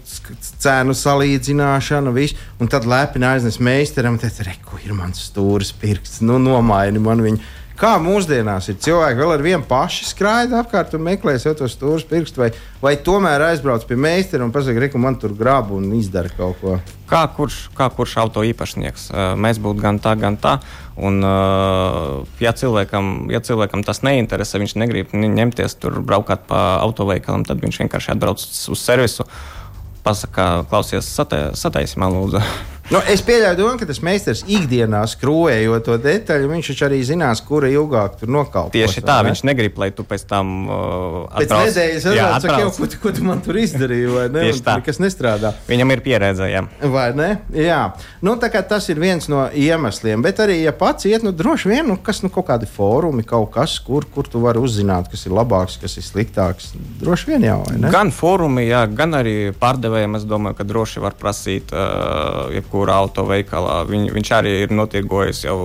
cenu 0.59 0.95
salīdzināšana, 0.97 2.11
viss. 2.15 2.39
Un 2.59 2.71
tad 2.71 2.89
lepni 2.91 3.29
aiznes 3.29 3.61
meistaram, 3.63 4.19
teica, 4.19 4.49
reku, 4.49 4.81
ir 4.83 4.95
mans 4.97 5.23
stūris 5.31 5.71
pirksts, 5.79 6.23
nu, 6.27 6.41
nomaini 6.43 7.03
man 7.03 7.23
viņu. 7.23 7.43
Kā 7.81 7.95
mūsdienās 7.97 8.67
ir 8.69 8.77
cilvēki 8.85 9.17
vēl 9.17 9.31
ar 9.33 9.43
vienu 9.45 9.65
pašu 9.65 10.05
skraida 10.11 10.59
apkārt 10.61 10.93
un 10.99 11.01
meklē 11.07 11.39
sev 11.41 11.55
to 11.57 11.69
stūri 11.71 12.05
pirkstu, 12.11 12.43
vai, 12.43 12.51
vai 12.83 12.93
tomēr 13.01 13.41
aizbrauc 13.47 13.87
pie 13.89 13.97
meistara 13.97 14.45
un 14.45 14.53
pasakā, 14.53 14.91
ka 14.93 15.01
man 15.01 15.17
tur 15.17 15.33
grāba 15.39 15.73
un 15.79 15.87
izdara 15.97 16.29
kaut 16.37 16.59
ko. 16.61 16.77
kā, 17.09 17.23
kurš, 17.37 17.71
kā 17.77 17.89
kurš 17.95 18.19
auto 18.21 18.45
īpašnieks? 18.45 19.09
Mēs 19.41 19.63
būtu 19.63 19.81
gan 19.81 19.99
tā, 20.03 20.13
gan 20.21 20.37
tā. 20.37 20.59
Un, 21.01 21.23
ja, 22.45 22.53
cilvēkam, 22.57 23.31
ja 23.33 23.41
cilvēkam 23.45 23.85
tas 23.87 24.03
neinteresē, 24.05 24.61
viņš 24.61 24.75
negrib 24.81 25.15
ņemties 25.17 25.79
tur 25.81 26.01
braukāt 26.05 26.45
pa 26.51 26.81
autoveikalam, 26.85 27.47
tad 27.49 27.63
viņš 27.65 27.81
vienkārši 27.85 28.13
atbrauc 28.15 28.45
uz 28.45 28.83
servisu. 28.83 29.25
Pasakā, 30.05 30.67
klausies, 30.69 31.09
man 32.01 32.17
lūdzu. 32.19 32.45
Nu, 32.91 32.99
es 33.07 33.21
pieļauju, 33.23 33.55
domu, 33.55 33.79
ka 33.79 33.87
tas 33.87 34.01
meistars 34.03 34.41
ikdienā 34.51 35.05
skrūvējot 35.13 35.85
to 35.87 35.95
detaļu, 36.03 36.49
viņš 36.51 36.71
taču 36.73 36.87
arī 36.89 36.97
zinās, 37.07 37.39
kura 37.47 37.69
ilgāk 37.71 38.17
tur 38.19 38.33
nokalpos. 38.35 38.73
Tieši 38.75 39.05
tā, 39.07 39.21
ne? 39.23 39.31
viņš 39.31 39.43
negrib, 39.47 39.77
lai 39.79 39.93
tu 39.95 40.03
pēc 40.03 40.25
tam 40.27 40.51
uh, 40.67 40.75
Pēc 41.37 41.47
atbrauc- 41.47 41.69
nedēļas 41.69 42.07
Jā, 42.11 42.25
atbrauc, 42.35 42.43
saka, 42.43 42.57
jau, 42.65 42.73
ko, 42.75 42.89
tu- 42.91 42.99
ko 43.05 43.13
tu 43.15 43.27
man 43.29 43.43
tur 43.45 43.59
izdarīji, 43.63 44.09
vai 44.11 44.25
ne? 44.35 44.43
Tieši 44.49 44.65
tā. 44.67 44.75
Nekas 44.81 44.99
nestrādā. 45.05 45.53
Viņam 45.69 45.95
ir 45.95 46.03
pieredze. 46.03 46.49
Jā. 46.51 46.65
Vai 46.91 47.07
ne? 47.15 47.29
Jā, 47.55 47.79
nu, 48.27 48.35
tā 48.43 48.51
kā 48.51 48.65
tas 48.67 48.89
ir 48.91 48.99
viens 48.99 49.31
no 49.31 49.45
iemesliem. 49.55 50.27
Bet 50.27 50.43
arī, 50.43 50.59
ja 50.65 50.75
pats 50.75 51.07
iet, 51.07 51.23
nu, 51.23 51.31
droši 51.31 51.71
vien, 51.71 51.87
nu, 51.87 51.95
kas 52.03 52.25
nu, 52.27 52.33
kaut 52.35 52.49
kādi 52.51 52.67
fórumi, 52.67 53.23
kaut 53.23 53.53
kas, 53.55 53.77
kur, 53.87 54.03
kur 54.11 54.27
tu 54.27 54.43
vari 54.43 54.59
uzzināt, 54.59 55.07
kas 55.15 55.23
ir 55.31 55.37
labāks, 55.39 55.79
kas 55.79 55.95
ir 56.01 56.09
sliktāks. 56.09 56.73
Droši 57.05 57.31
vien 57.31 57.47
jau, 57.47 57.61
vai 57.71 57.79
ne? 57.85 57.95
Gan 57.95 58.11
fórumi, 58.11 58.67
jā, 58.67 58.83
gan 58.91 59.15
arī 59.23 59.37
pārdevējiem. 59.63 60.19
Es 60.19 60.27
domāju, 60.27 60.59
ka 60.59 60.67
droši 60.67 61.07
var 61.07 61.15
prasīt, 61.21 61.71
uh, 61.71 62.51
jebkurā 62.81 62.97
autoveikalā. 63.05 63.85
Viņ, 63.89 64.09
viņš 64.15 64.31
arī 64.33 64.53
ir 64.65 64.73
notirgojis 64.73 65.45
jau 65.45 65.57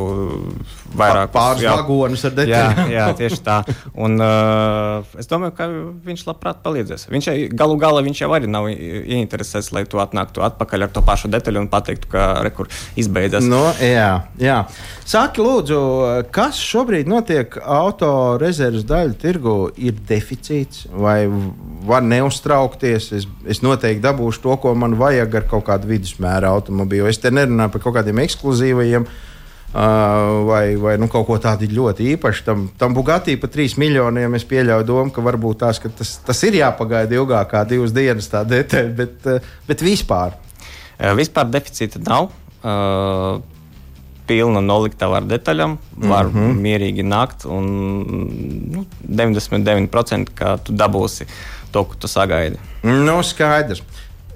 vairāk 0.95 1.32
Pāris 1.34 1.65
vagonus 1.67 2.23
ar 2.25 2.32
Jā, 2.32 2.39
detaļām. 2.39 2.91
jā, 2.91 3.06
tieši 3.19 3.39
tā. 3.43 3.58
Un, 3.95 4.15
uh, 4.21 5.04
es 5.19 5.28
domāju, 5.28 5.56
ka 5.58 5.67
viņš 6.06 6.25
labprāt 6.28 6.62
palīdzēs. 6.63 7.08
Viņš 7.12 7.30
galu 7.56 7.78
galā 7.82 8.04
viņš 8.06 8.21
jau 8.23 8.32
arī 8.36 8.47
nav 8.47 8.69
ieinteresēts, 8.69 9.71
lai 9.75 9.86
tu 9.86 9.99
atnāktu 9.99 10.43
atpakaļ 10.45 10.88
ar 10.88 10.93
to 10.95 11.04
pašu 11.06 11.32
detaļu 11.34 11.65
un 11.65 11.69
pateiktu, 11.71 12.10
ka 12.12 12.25
rekur 12.45 12.69
izbeidzas. 12.95 13.43
No, 13.45 13.65
jā, 13.80 14.25
jā. 14.39 14.62
Saki, 15.06 15.43
lūdzu, 15.43 15.80
kas 16.34 16.60
šobrīd 16.63 17.10
notiek 17.12 17.60
auto 17.62 18.38
rezerves 18.41 18.88
daļu 18.88 19.17
tirgu? 19.21 19.56
Ir 19.75 19.97
deficīts 20.08 20.86
vai 20.91 21.25
var 21.86 22.06
neuztraukties? 22.06 23.12
Es, 23.19 23.28
es 23.45 23.62
noteikti 23.65 24.04
dabūšu 24.06 24.45
to, 24.45 24.56
ko 24.63 24.73
man 24.80 24.95
vajag 24.99 25.41
ar 25.41 25.47
kaut 25.51 25.67
kādu 25.67 25.91
vidusmēra 25.91 26.49
automobīlu. 26.56 27.05
Es 27.10 27.22
te 27.22 27.32
nerunāju 27.34 27.74
par 27.74 27.84
kaut 27.86 27.98
kādiem 28.00 28.22
ekskluzīviem. 28.26 29.08
Uh, 29.76 30.46
vai 30.48 30.78
vai 30.80 30.94
nu, 30.96 31.10
kaut 31.12 31.26
ko 31.28 31.36
tādu 31.41 31.68
ļoti 31.68 32.06
īpašu. 32.13 32.46
Tam, 32.48 32.68
tam 32.80 32.94
Bugatī 32.96 33.36
par 33.39 33.52
3 33.52 33.76
miljoniem 33.82 34.38
es 34.38 34.46
pieļauju 34.48 34.88
domu, 34.88 35.12
ka 35.12 35.24
varbūt 35.26 35.60
tās, 35.65 35.82
ka 35.84 35.91
tas, 35.91 36.13
tas 36.24 36.44
ir 36.48 36.62
jāpagaida 36.62 37.18
ilgāk 37.18 37.50
kā 37.52 37.65
divas 37.68 37.91
dienas, 37.96 38.30
tā 38.32 38.46
detaļa, 38.48 38.94
bet, 38.96 39.28
bet 39.68 39.84
vispār. 39.84 40.38
Vispār 41.20 41.52
deficīta 41.52 42.00
nav. 42.06 42.32
Uh, 42.63 43.44
Pilna 44.26 44.62
noliktava 44.63 45.20
ar 45.20 45.28
detaļām, 45.30 45.76
var 46.02 46.32
mm. 46.32 46.39
-hmm. 46.39 46.62
mierīgi 46.65 47.04
nākt. 47.06 47.46
Un, 47.46 47.68
nu, 48.74 48.86
99% 49.06 50.34
ka 50.34 50.56
tu 50.58 50.74
dabūsi 50.74 51.28
to, 51.72 51.84
ko 51.84 52.00
tu 52.00 52.10
sagaidi. 52.10 52.58
Nu, 52.84 53.20
skaidrs. 53.24 53.84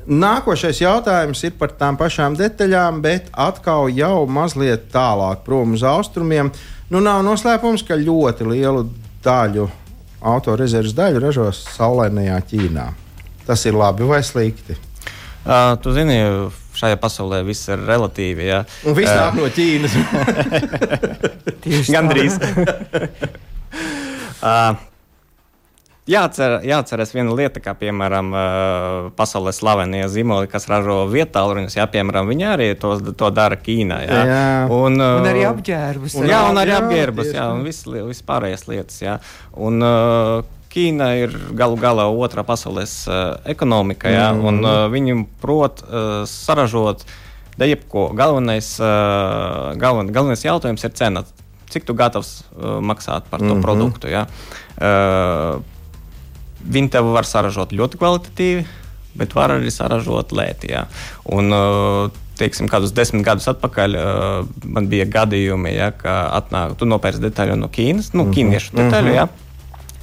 Nākošais 0.09 0.79
jautājums 0.81 1.43
ir 1.45 1.53
par 1.59 1.69
tām 1.77 1.97
pašām 1.99 2.33
detaļām, 2.39 2.97
bet 3.03 3.27
atkal 3.37 3.91
jau 3.93 4.25
mazliet 4.25 4.87
tālāk, 4.89 5.43
prom 5.45 5.75
uz 5.77 5.83
austrumiem. 5.85 6.49
Nu, 6.89 6.97
nav 7.05 7.21
noslēpums, 7.27 7.83
ka 7.85 7.93
ļoti 7.99 8.47
lielu 8.49 8.87
daļu 9.21 9.67
autorezerves 10.25 10.95
daļu 10.97 11.21
ražo 11.21 11.45
saulainajā 11.53 12.39
Ķīnā. 12.49 12.87
Tas 13.45 13.67
ir 13.69 13.77
labi 13.77 14.09
vai 14.09 14.23
slikti? 14.25 14.73
Uh, 15.45 15.77
tu 15.83 15.93
zini, 15.93 16.17
šajā 16.79 16.97
pasaulē 16.97 17.43
viss 17.45 17.69
ir 17.69 17.85
relatīvi. 17.85 18.49
Ja? 18.49 18.63
Un 18.89 18.97
viss 18.97 19.13
Uh, 19.13 19.29
nāk 19.29 19.37
no 19.37 19.45
Ķīnas. 19.53 19.93
Tieši 21.63 21.85
tā. 21.85 21.99
Gandrīz. 21.99 22.41
uh, 24.49 24.88
Jācer, 26.09 26.55
jāatcerās 26.65 27.11
viena 27.13 27.35
lieta, 27.37 27.61
kā 27.61 27.75
piemēram 27.77 28.31
pasaulē 29.17 29.53
slavenie 29.53 30.07
zīmoli, 30.09 30.49
kas 30.49 30.65
ražo 30.71 31.03
vietāluņus. 31.11 31.75
Jā, 31.77 31.85
piemēram, 31.91 32.31
viņi 32.31 32.47
arī 32.49 32.69
to, 32.81 32.95
to 33.13 33.29
dara 33.29 33.59
Ķīnā. 33.61 33.99
Jā, 34.07 34.21
Jā. 34.25 34.45
Un, 34.73 34.97
Un 34.97 35.27
arī 35.29 35.45
apģērbus. 35.45 36.17
Un- 36.17 36.31
Jā, 36.31 36.39
un 36.49 36.57
arī 36.57 36.73
apģērbus, 36.79 37.33
jā, 37.35 37.45
un 37.53 37.61
viss 37.67 37.85
viss 37.85 38.25
pārējās 38.25 38.65
lietas. 38.71 39.03
Jā. 39.05 39.19
Un, 39.53 39.85
Ķīna 40.69 41.07
ir 41.17 41.33
galu 41.57 41.79
galā 41.81 42.05
otrā 42.13 42.43
pasaules 42.45 42.91
uh, 43.09 43.39
ekonomika, 43.49 44.09
jā, 44.13 44.27
mm. 44.35 44.45
un 44.45 44.59
uh, 44.61 44.83
viņi 44.93 45.15
prot 45.41 45.81
uh, 45.81 46.21
saražot 46.29 47.05
jebko. 47.57 48.09
Galvenais, 48.17 48.75
uh, 48.81 49.73
galven, 49.81 50.13
galvenais 50.13 50.45
jautājums 50.45 50.85
ir 50.85 50.93
cena. 50.93 51.25
Cik 51.73 51.85
tu 51.89 51.95
gatavs 51.97 52.43
uh, 52.53 52.77
maksāt 52.85 53.25
par 53.29 53.41
to 53.41 53.45
mm 53.45 53.57
-hmm. 53.57 53.65
produktu? 53.65 54.07
Jā. 54.07 54.27
Uh, 54.77 55.61
Viņi 56.59 56.91
tev 56.91 57.11
var 57.15 57.27
saražot 57.27 57.71
ļoti 57.75 57.99
kvalitatīvi, 58.01 58.63
bet 59.19 59.35
var 59.37 59.55
arī 59.55 59.71
saražot 59.71 60.33
lēti. 60.35 60.73
Jā. 60.73 60.85
Un, 61.31 61.53
uh, 61.55 62.09
teiksim, 62.39 62.67
kādus 62.71 62.91
desmit 62.95 63.23
gadus 63.27 63.47
atpakaļ 63.51 63.95
uh, 63.99 64.47
man 64.67 64.87
bija 64.91 65.05
gadījumi, 65.11 65.73
ja, 65.75 65.91
ka 65.95 66.21
atnāk, 66.39 66.75
tu 66.79 66.87
nopērci 66.87 67.23
detaļu 67.23 67.55
no 67.59 67.69
Ķīnas, 67.71 68.11
nu, 68.15 68.27
ķīniešu 68.35 68.75
detaļu. 68.79 69.13
Ja. 69.15 69.27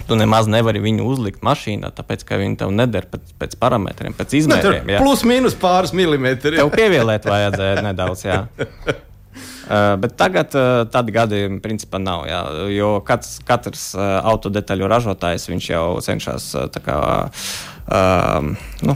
Tu 0.06 0.14
nemaz 0.14 0.46
nevari 0.46 0.78
viņu 0.78 1.02
uzlikt 1.02 1.40
mašīnā, 1.42 1.88
tāpēc 1.96 2.20
ka 2.28 2.36
viņi 2.38 2.60
tev 2.60 2.70
neder 2.70 3.08
pēc, 3.10 3.32
pēc 3.40 3.56
parametriem, 3.58 4.14
pēc 4.14 4.36
Nu, 4.36 4.38
izmēriem. 4.38 4.92
jā. 4.94 5.00
plus 5.02 5.24
mīnus 5.26 5.56
pāris 5.58 5.90
milimetri. 5.96 6.60
Tev 6.60 6.70
pievēlēt 6.70 7.26
vajadzēja 7.26 7.82
nedaudz. 7.88 8.22
Jā. 8.28 8.44
Uh, 9.66 9.96
bet 9.98 10.14
tagad 10.14 10.54
uh, 10.54 10.84
tādu 10.86 11.10
gadījumu 11.16 11.58
principā 11.64 11.98
nav. 11.98 12.22
Jā, 12.30 12.42
jo 12.70 12.92
katrs, 13.06 13.40
katrs 13.46 13.88
uh, 13.98 14.20
autodetaļu 14.30 14.86
ražotājs 14.90 15.48
jau 15.50 15.98
cenšas 16.06 16.52
kā, 16.84 16.98
uh, 17.26 18.70
nu, 18.86 18.94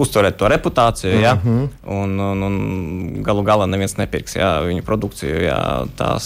uzturēt 0.00 0.38
to 0.40 0.48
reputāciju. 0.48 1.18
Jā, 1.20 1.34
mm 1.34 1.40
-hmm. 1.44 1.68
un, 1.92 2.20
un, 2.20 2.42
un 2.42 3.22
galu 3.22 3.42
galā 3.42 3.66
neviens 3.68 3.96
nepirks 3.98 4.36
jā, 4.36 4.48
viņu 4.64 4.82
produkciju, 4.82 5.42
ja, 5.42 5.84
tās, 5.96 6.24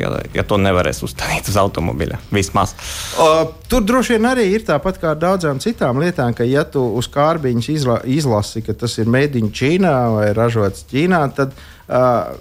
ja, 0.00 0.10
ja 0.34 0.42
to 0.42 0.56
nevarēs 0.56 1.02
uzstādīt 1.04 1.48
uz 1.48 1.56
automobīļa. 1.56 2.18
Vismaz. 2.30 2.74
O, 3.18 3.52
tur 3.68 3.84
droši 3.84 4.16
vien 4.16 4.30
arī 4.30 4.48
ir 4.54 4.64
tāpat 4.64 4.98
kā 4.98 5.14
daudzām 5.14 5.60
citām 5.60 6.00
lietām, 6.00 6.34
ka, 6.34 6.44
ja 6.44 6.64
tu 6.64 6.80
uz 6.96 7.08
kārbiņas 7.12 7.68
izla, 7.68 8.00
izlasi, 8.04 8.62
ka 8.62 8.72
tas 8.72 8.98
ir 8.98 9.06
mēdīņš 9.06 9.52
Ķīnā 9.52 9.96
vai 10.16 10.32
ražots 10.32 10.86
Ķīnā, 10.88 11.28
tad, 11.36 11.48
uh, 11.48 11.71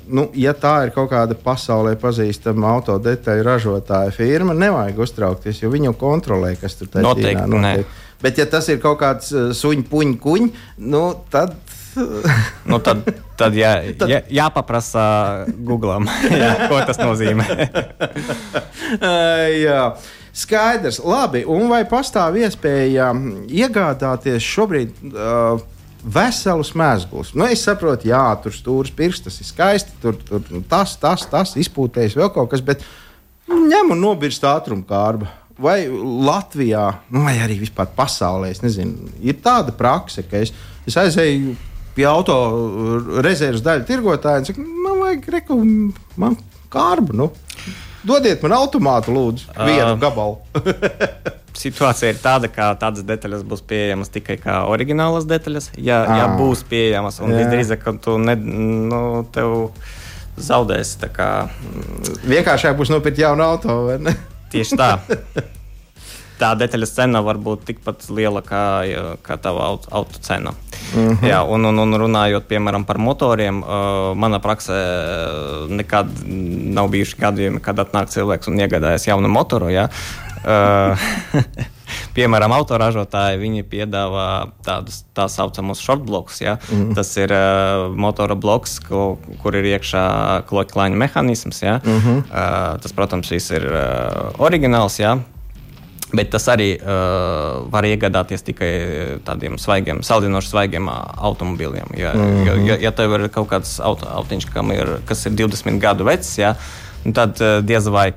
nu, 0.08 0.28
ja 0.38 0.54
tā 0.56 0.76
ir 0.86 0.94
kaut 0.96 1.10
kāda 1.12 1.36
pasaulē 1.36 1.96
pazīstama 2.00 2.70
autodetaļu 2.78 3.48
ražotāja 3.48 4.14
firma, 4.16 4.56
nevajag 4.58 5.02
uztraukties, 5.08 5.64
jo 5.64 5.72
viņi 5.74 5.92
jau 5.92 5.98
kontrolē, 6.06 6.54
kas 6.62 6.80
tur 6.80 6.92
tajā 6.94 7.04
nē. 7.04 7.42
notiek. 7.52 8.00
Bet, 8.22 8.38
ja 8.38 8.46
tas 8.46 8.70
ir 8.70 8.78
kaut 8.84 9.00
kāds 9.02 9.34
uh, 9.34 9.50
suņu 9.58 9.88
puņu 9.92 10.18
kuņš, 10.22 10.64
nu, 10.94 11.06
tad. 11.34 11.58
Nu, 12.72 12.78
tad 12.80 13.02
tad 13.42 13.58
jā, 13.58 13.74
jā, 14.14 14.22
jāpaprasa 14.32 15.04
Google, 15.50 16.00
jā, 16.44 16.54
ko 16.70 16.82
tas 16.88 17.02
nozīmē. 17.02 17.48
Jā. 19.62 19.84
Skaidrs, 20.32 21.02
labi. 21.04 21.42
Un 21.44 21.66
vai 21.68 21.82
pastāv 21.90 22.38
iespēja 22.40 23.10
iegādāties 23.52 24.46
šobrīd 24.48 24.94
uh, 25.12 25.60
veselus 26.04 26.74
mēslus? 26.78 27.34
Nu, 27.38 27.46
es 27.50 27.64
saprotu, 27.66 28.10
jā, 28.12 28.24
tur 28.44 28.56
stūris 28.56 28.94
pirksts, 28.96 29.28
tas 29.28 29.40
ir 29.42 29.50
skaisti, 29.50 29.96
tur, 30.04 30.18
tur 30.28 30.44
tas, 30.70 30.96
tas, 31.02 31.26
tas 31.30 31.56
izpūtējis 31.62 32.18
vēl 32.20 32.32
kaut 32.36 32.52
kas, 32.54 32.64
bet 32.66 32.84
ņem 33.52 33.94
un 33.96 34.04
nobirst 34.04 34.46
ātruma 34.48 34.88
kārba. 34.88 35.32
Vai 35.62 35.84
Latvijā, 35.92 36.88
nu, 37.14 37.22
vai 37.28 37.36
arī 37.44 37.60
vispār 37.62 37.92
pasaulē, 37.94 38.50
nezinu, 38.64 39.12
ir 39.22 39.38
tāda 39.44 39.76
prakse, 39.78 40.24
ka 40.26 40.40
es, 40.42 40.54
es 40.90 40.98
aizēju 40.98 41.54
pie 41.94 42.08
auto 42.10 42.38
rezerves 43.22 43.62
daļu 43.66 43.86
tirgotāja 43.86 44.42
un 44.42 44.48
saku, 44.48 44.66
man 44.66 45.04
vajag 45.04 45.28
man 46.18 46.40
kārbu. 46.72 47.18
Nu. 47.20 47.30
Dodiet 48.08 48.42
man 48.42 48.56
automātu, 48.58 49.14
lūdzu, 49.14 49.52
vienu 49.60 49.94
Ā. 49.94 50.00
gabalu. 50.02 50.40
Situācija 51.58 52.10
ir 52.14 52.20
tāda, 52.24 52.48
ka 52.48 52.72
tādas 52.80 53.04
detaļas 53.04 53.44
būs 53.44 53.62
pieejamas 53.68 54.10
tikai 54.10 54.38
kā 54.40 54.62
oriģinālas 54.72 55.26
detaļas. 55.30 55.72
Ja, 55.78 56.02
ja 56.06 56.26
Ah. 56.26 56.38
būs 56.40 56.64
pieejamas, 56.70 57.20
un 57.20 57.32
visdrīzāk, 57.36 57.84
ka 57.84 57.94
tu 58.02 58.18
ne, 58.18 58.36
nu, 58.36 59.28
tev 59.32 59.72
zaudēsi. 60.38 60.98
tā 61.04 61.10
Kā, 61.12 61.50
mm, 61.50 62.22
Vienkāršāk 62.26 62.78
būs 62.78 62.90
nopirkt 62.90 63.18
jaunu 63.20 63.44
auto. 63.44 63.86
vai 63.86 63.98
ne? 64.00 64.16
tieši 64.52 64.78
tā. 64.78 65.00
Tā 66.42 66.56
detaļas 66.58 66.90
cena 66.96 67.20
var 67.22 67.38
būt 67.38 67.68
tikpat 67.68 68.08
liela 68.10 68.42
kā, 68.42 68.82
kā 69.22 69.36
tava 69.38 69.62
auto, 69.62 69.88
auto 69.92 70.18
cena. 70.26 70.56
Mhm. 70.96 71.12
-huh. 71.22 71.28
Jā, 71.30 71.44
un, 71.46 71.66
un, 71.66 71.80
un 71.80 71.94
runājot 71.94 72.48
piemēram 72.50 72.84
par 72.86 72.98
motoriem, 72.98 73.62
uh, 73.62 74.18
manā 74.18 74.40
praksē 74.42 74.74
uh, 74.74 75.70
nekad 75.70 76.08
nav 76.74 76.90
bijuši 76.90 77.16
gadījumi, 77.22 77.62
kad 77.62 77.78
atnāk 77.78 78.10
cilvēks 78.10 78.48
un 78.48 78.58
iegādājas 78.58 79.06
jaunu 79.08 79.28
motoru. 79.30 79.70
Jā. 79.70 79.88
Uh, 80.44 81.42
Piemēram, 82.16 82.52
autoražotāji 82.56 83.40
viņi 83.40 83.66
piedāvā 83.72 84.28
tādus 84.66 85.02
tā 85.16 85.28
saucamus 85.32 85.82
shortblokus. 85.84 86.42
Ja? 86.44 86.58
Mm 86.70 86.78
-hmm. 86.78 86.96
Tas 86.96 87.18
ir 87.18 87.32
uh, 87.32 87.92
motora 87.96 88.36
bloks, 88.36 88.80
ko, 88.80 89.18
kur 89.44 89.56
ir 89.56 89.66
iekšā 89.78 90.44
kloķa 90.48 90.90
mehānisms. 90.90 91.64
Ja? 91.64 91.80
Mm 91.84 92.00
-hmm. 92.00 92.18
uh, 92.18 92.80
tas, 92.82 92.92
protams, 92.94 93.28
šis 93.28 93.52
ir 93.52 93.66
uh, 93.66 94.40
oriģināls. 94.40 95.00
Ja? 95.00 95.18
Bet 96.14 96.30
tas 96.30 96.48
arī 96.48 96.76
uh, 96.76 97.72
var 97.72 97.84
iegādāties 97.84 98.44
tikai 98.44 98.72
tādiem 99.24 99.58
svaigiem, 99.58 100.02
salīdzinoši 100.04 100.48
svaigiem 100.48 100.90
automobīļiem. 101.18 101.98
Ja, 101.98 102.14
mm 102.14 102.20
-hmm. 102.20 102.66
ja, 102.68 102.78
ja, 102.82 102.92
tev 102.92 103.14
ir 103.14 103.30
kaut 103.30 103.48
kāds 103.48 103.80
auto, 103.80 104.06
autiņš, 104.06 104.46
ir, 104.74 105.00
kas 105.06 105.26
ir 105.26 105.32
20 105.32 105.80
gadu 105.80 106.04
vecs, 106.04 106.38
ja, 106.38 106.56
nu 107.06 107.14
tad 107.18 107.40
uh, 107.42 107.60
diez 107.66 107.88
vai 107.92 108.10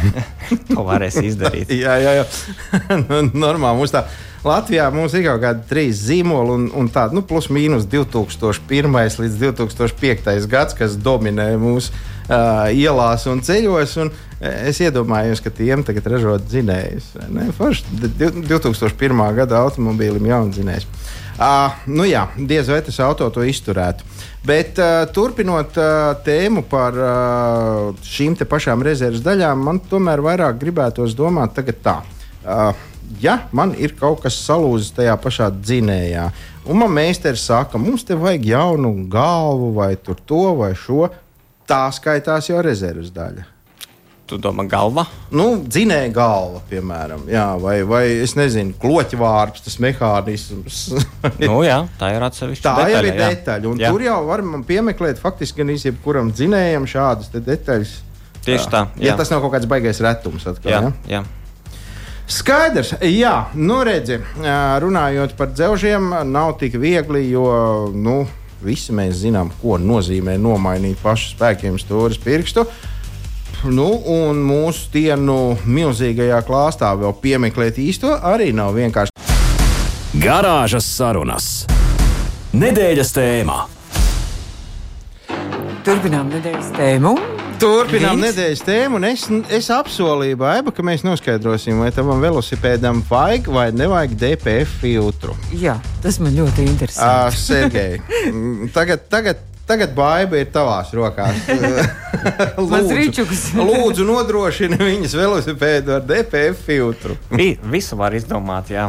to 0.70 0.82
varēs 0.86 1.18
izdarīt. 1.22 1.70
jā, 1.74 1.98
jā, 2.02 2.16
jā. 2.22 2.26
Nu, 3.08 3.22
Normāli 3.34 3.80
mums 3.82 3.94
tā. 3.94 4.06
Latvijā 4.46 4.84
mums 4.94 5.14
ir 5.18 5.24
kaut 5.26 5.40
kādi 5.42 5.64
trīs 5.66 6.04
zīmoli, 6.06 6.52
un, 6.54 6.66
un 6.78 6.88
tāda 6.94 7.16
nu, 7.16 7.22
plus 7.26 7.48
mīnus 7.50 7.88
2001 7.90 9.18
līdz 9.24 9.40
2005 9.42 10.46
gads, 10.52 10.76
kas 10.78 10.94
dominē 11.02 11.48
mūsu 11.58 11.90
uh, 11.90 12.68
ielās 12.70 13.26
un 13.26 13.42
ceļos. 13.42 13.96
Un 14.04 14.12
eh, 14.38 14.68
es 14.70 14.78
iedomājos, 14.84 15.42
ka 15.42 15.50
tiem 15.50 15.82
tagad 15.86 16.06
ražot 16.14 16.46
dzinējus. 16.46 17.08
ne? 17.34 17.48
Forši 17.58 17.98
di- 18.04 18.30
2001. 18.46 19.24
gada 19.40 19.64
automobīlim 19.66 20.30
jau 20.30 20.44
dzinējs. 20.54 20.86
Uh, 21.36 21.74
nu 21.92 22.06
jā, 22.08 22.22
diez 22.48 22.68
vai 22.72 22.78
tas 22.80 22.96
auto 23.04 23.26
to 23.28 23.42
izturētu. 23.44 24.06
Bet 24.46 24.78
uh, 24.80 25.02
turpinot 25.12 25.74
uh, 25.76 26.14
tēmu 26.24 26.62
par 26.70 26.96
uh, 26.96 28.04
šīm 28.06 28.38
pašām 28.48 28.84
rezerves 28.86 29.20
daļām, 29.24 29.64
man 29.68 29.80
tomēr 29.90 30.22
vairāk 30.24 30.56
gribētos 30.62 31.16
domāt 31.18 31.58
tā. 31.84 31.98
Uh, 32.40 32.70
ja 33.20 33.40
man 33.52 33.74
ir 33.76 33.92
kaut 33.98 34.22
kas 34.24 34.38
salūzis 34.46 34.94
tajā 34.96 35.16
pašā 35.20 35.50
dzinējā, 35.58 36.30
un 36.70 36.80
man 36.80 36.94
meistars 36.96 37.44
saka, 37.50 37.76
mums 37.76 38.06
te 38.06 38.16
vajag 38.16 38.48
jaunu 38.54 38.94
galvu 39.12 39.74
vai 39.76 39.92
to 40.00 40.46
vai 40.62 40.72
šo, 40.72 41.10
tā 41.68 41.84
skaitās 41.92 42.48
jau 42.48 42.64
rezerves 42.64 43.12
daļa. 43.12 43.55
Tu 44.26 44.36
domā, 44.42 44.64
galva? 44.66 45.04
Nu, 45.30 45.44
dzinēja 45.62 46.08
galva, 46.10 46.58
piemēram, 46.66 47.28
jā, 47.30 47.44
vai, 47.62 47.76
vai 47.86 48.00
es 48.24 48.32
nezinu, 48.34 48.74
kloķa 48.82 49.18
vārps, 49.20 49.62
tas 49.62 49.76
mehānisms. 49.84 50.80
nu, 51.44 51.60
jā, 51.62 51.76
tā 52.00 52.08
ir 52.16 52.24
atsevišķa 52.26 52.64
Tā 52.66 52.72
detaļa. 52.80 53.02
ir 53.04 53.06
jā. 53.20 53.28
detaļa. 53.36 53.70
Un 53.70 53.82
Jā. 53.84 53.92
tur 53.94 54.02
jau 54.02 54.16
var 54.26 54.42
man 54.42 54.64
piemeklēt 54.66 55.20
faktiski 55.22 55.62
gan 55.62 55.70
jebkuram 55.76 56.32
dzinējam 56.34 56.88
šādas 56.90 57.30
detaļas. 57.36 57.94
Tieši 58.46 58.70
tā, 58.70 58.80
Ja 59.02 59.12
jā. 59.12 59.16
tas 59.18 59.30
nav 59.30 59.40
kaut 59.46 59.54
kāds 59.54 59.66
baisais 59.70 60.02
retums. 60.02 60.46
Atkal, 60.50 60.70
Jā, 60.74 60.82
ja? 60.82 60.92
jā. 61.18 61.22
Skaidrs, 62.26 62.96
jā, 63.06 63.34
nu 63.54 63.78
redzi, 63.86 64.16
runājot 64.82 65.36
par 65.38 65.52
dzelžiem, 65.54 66.08
nav 66.26 66.56
tik 66.58 66.74
viegli, 66.82 67.28
jo 67.30 67.46
nu, 67.94 68.24
visi 68.66 68.90
mēs 68.96 69.20
zinām, 69.22 69.52
ko 69.60 69.76
nozīmē 69.78 70.34
nomainīt 70.42 70.98
pašu 71.02 71.36
spēkiem 71.36 71.78
stūres 71.78 72.18
pirkstu. 72.22 72.66
Nu, 73.64 73.86
un 74.12 74.42
mūsu 74.44 74.90
dienu 74.92 75.56
milzīgajā 75.64 76.42
klāstā 76.46 76.92
vēl 76.98 77.14
piemeklēt 77.22 77.80
īsto 77.80 78.12
arī 78.12 78.52
nav 78.54 78.76
vienkārši. 78.76 79.14
Garāžas 80.20 80.86
sarunas. 80.96 81.48
Nedēļas 82.56 83.10
tēmā. 83.16 83.56
Turpinām 85.86 86.30
nedēļas 86.34 86.70
tēmu. 86.76 87.14
Turpinām 87.56 88.18
Vīns? 88.18 88.26
nedēļas 88.26 88.62
tēmu, 88.66 88.98
un 88.98 89.06
es, 89.08 89.22
es 89.54 89.68
apsolīju, 89.72 90.36
Baiba, 90.40 90.72
ka 90.76 90.84
mēs 90.84 91.04
noskaidrosim, 91.06 91.78
vai 91.80 91.88
tam 91.94 92.10
velosipēdam 92.20 93.00
vajag 93.08 93.48
vai 93.54 93.66
nevajag 93.72 94.16
DPF 94.20 94.80
filtru. 94.82 95.36
Jā, 95.56 95.78
tas 96.04 96.20
man 96.20 96.36
ļoti 96.36 96.66
interesē. 96.68 97.06
Uh, 97.06 97.32
Sergei, 97.32 98.00
tagad, 98.76 99.06
tagad, 99.12 99.40
tagad 99.66 99.94
baiva 99.96 100.38
ir 100.38 100.50
tavās 100.54 100.92
rokās. 100.94 101.46
Mans 102.70 102.90
rīčuks. 102.94 103.48
lūdzu, 103.58 104.06
nodrošini 104.06 104.78
viņas 104.80 105.16
velosipēdu 105.18 105.96
ar 105.98 106.04
DPF 106.06 106.66
filtru. 106.68 107.16
Vi, 107.34 107.52
visu 107.72 107.98
var 107.98 108.14
izdomāt, 108.16 108.70
jā. 108.74 108.88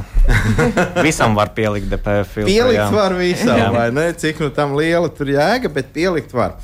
Visam 1.07 1.37
var 1.37 1.53
pielikt 1.57 1.89
DPF 1.91 2.35
filtru. 2.35 2.51
Pielikt 2.51 2.81
jā. 2.81 2.89
var 2.93 3.17
visam, 3.17 3.57
Jā. 3.57 3.71
vai 3.73 3.87
ne? 3.95 4.11
Cik 4.17 4.43
nu 4.43 4.51
tam 4.53 4.77
liela 4.77 5.09
tur 5.13 5.33
jēga, 5.33 5.71
bet 5.73 5.89
pielikt 5.95 6.35
var. 6.35 6.57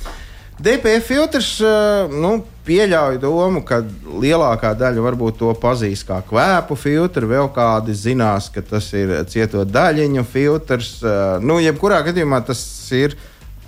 DPF 0.64 1.08
filtrs 1.10 1.56
uh, 1.66 2.12
nu, 2.14 2.36
pieļauj 2.68 3.18
domu, 3.20 3.64
ka 3.66 3.82
lielākā 4.06 4.76
daļa 4.78 5.02
varbūt 5.02 5.40
to 5.42 5.50
pazīst 5.60 6.06
kā 6.08 6.20
kvēpu 6.28 6.78
filtru, 6.78 7.28
vēl 7.32 7.50
kādi 7.56 7.96
zinās, 7.98 8.52
ka 8.54 8.62
tas 8.62 8.92
ir 8.96 9.16
cieto 9.32 9.66
daļiņu 9.66 10.24
filtrs. 10.30 10.94
Uh, 11.02 11.42
nu, 11.42 11.58
jebkurā 11.64 12.04
gadījumā 12.06 12.44
tas 12.46 12.62
ir 12.94 13.18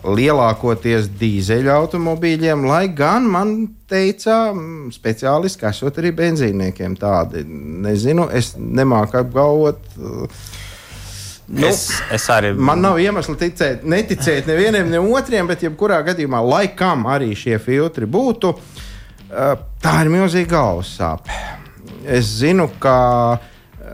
lielākoties 0.04 1.08
dīzeļa 1.20 1.78
automobīļiem, 1.80 2.66
lai 2.68 2.84
gan 2.94 3.26
man 3.32 3.56
teica, 3.90 4.52
mm, 4.52 4.92
speciālisti, 4.96 5.62
ka 5.62 5.72
esot 5.72 6.02
arī 6.02 6.12
benzīniekiem 6.18 6.98
tādi. 7.00 7.46
Nezinu, 7.86 8.28
es 8.34 8.54
nemāku 8.60 9.22
apgalvot. 9.24 9.82
uh, 9.98 10.46
Nu, 11.48 11.68
Es, 11.68 11.92
es 12.10 12.24
arī. 12.34 12.56
Man 12.58 12.82
nav 12.82 12.98
iemesla 12.98 13.36
ticēt, 13.38 13.84
neticēt 13.86 14.48
nevienam, 14.50 14.88
ne 14.90 14.98
otram, 14.98 15.46
bet 15.46 15.62
jebkurā 15.62 16.00
gadījumā, 16.08 16.40
lai 16.42 16.64
kam 16.74 17.06
arī 17.06 17.36
šie 17.38 17.60
filtri 17.62 18.10
būtu, 18.10 18.50
uh, 18.56 19.52
tā 19.82 19.94
ir 20.02 20.10
milzīga 20.10 20.50
galvas 20.56 20.96
sāpe. 20.98 21.30
es 22.06 22.26
zinu, 22.40 22.66
ka 22.80 23.38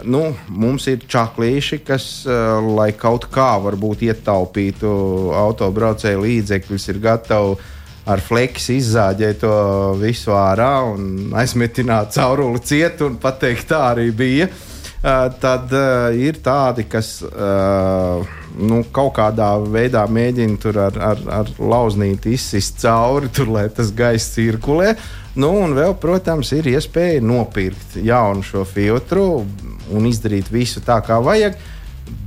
nu, 0.04 0.24
mums 0.48 0.88
ir 0.92 1.04
čaklīši, 1.10 1.82
kas, 1.86 2.08
uh, 2.28 2.60
lai 2.78 2.92
kaut 2.98 3.28
kā 3.34 3.54
varbūt 3.64 4.06
ietaupītu 4.08 4.90
autobraucēju 5.38 6.24
līdzekļus, 6.26 6.90
ir 6.94 7.00
gatavi 7.04 7.56
ar 8.12 8.24
fleksi 8.26 8.80
izzāģēt 8.82 9.44
to 9.44 9.54
visu 10.02 10.34
ārā 10.34 10.74
un 10.90 11.36
aizmetināt 11.38 12.16
cauruli 12.18 12.64
cietu 12.66 13.12
un 13.12 13.20
pateikt, 13.22 13.70
tā 13.70 13.84
arī 13.92 14.10
bija. 14.12 14.50
Uh, 15.02 15.30
tad 15.42 15.72
uh, 15.74 16.12
ir 16.14 16.38
tādi, 16.46 16.86
kas 16.90 17.20
nu, 18.58 18.82
kaut 18.94 19.16
kādā 19.18 19.54
veidā 19.64 20.04
mēģina 20.10 20.60
tur 20.62 20.78
ar, 20.84 20.98
ar, 21.12 21.24
ar 21.42 21.50
lauznīti 21.58 22.36
izsist 22.36 22.82
cauri, 22.84 23.32
tur, 23.34 23.52
lai 23.56 23.68
tas 23.74 23.92
gaiss 23.96 24.34
cirkulē. 24.36 24.96
Nu, 25.40 25.54
un 25.64 25.76
vēl, 25.78 25.96
protams, 26.02 26.52
ir 26.58 26.68
iespēja 26.74 27.22
nopirkt 27.24 27.96
jaunu 28.04 28.44
šo 28.44 28.66
filtru 28.68 29.46
un 29.92 30.08
izdarīt 30.10 30.52
visu 30.54 30.84
tā, 30.86 31.00
kā 31.06 31.20
vajag. 31.24 31.58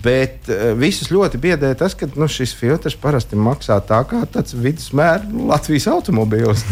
Bet 0.05 0.49
uh, 0.49 0.73
visus 0.79 1.11
ļoti 1.13 1.41
biedē 1.43 1.73
tas, 1.79 1.97
ka 1.99 2.09
nu, 2.15 2.29
šis 2.31 2.55
filtrs 2.57 2.97
parasti 3.01 3.37
maksā 3.37 3.81
tā 3.85 4.01
kā 4.09 4.23
tāds 4.31 4.57
vidusmēra 4.57 5.27
Latvijas 5.51 5.89
automobīls. 5.93 6.65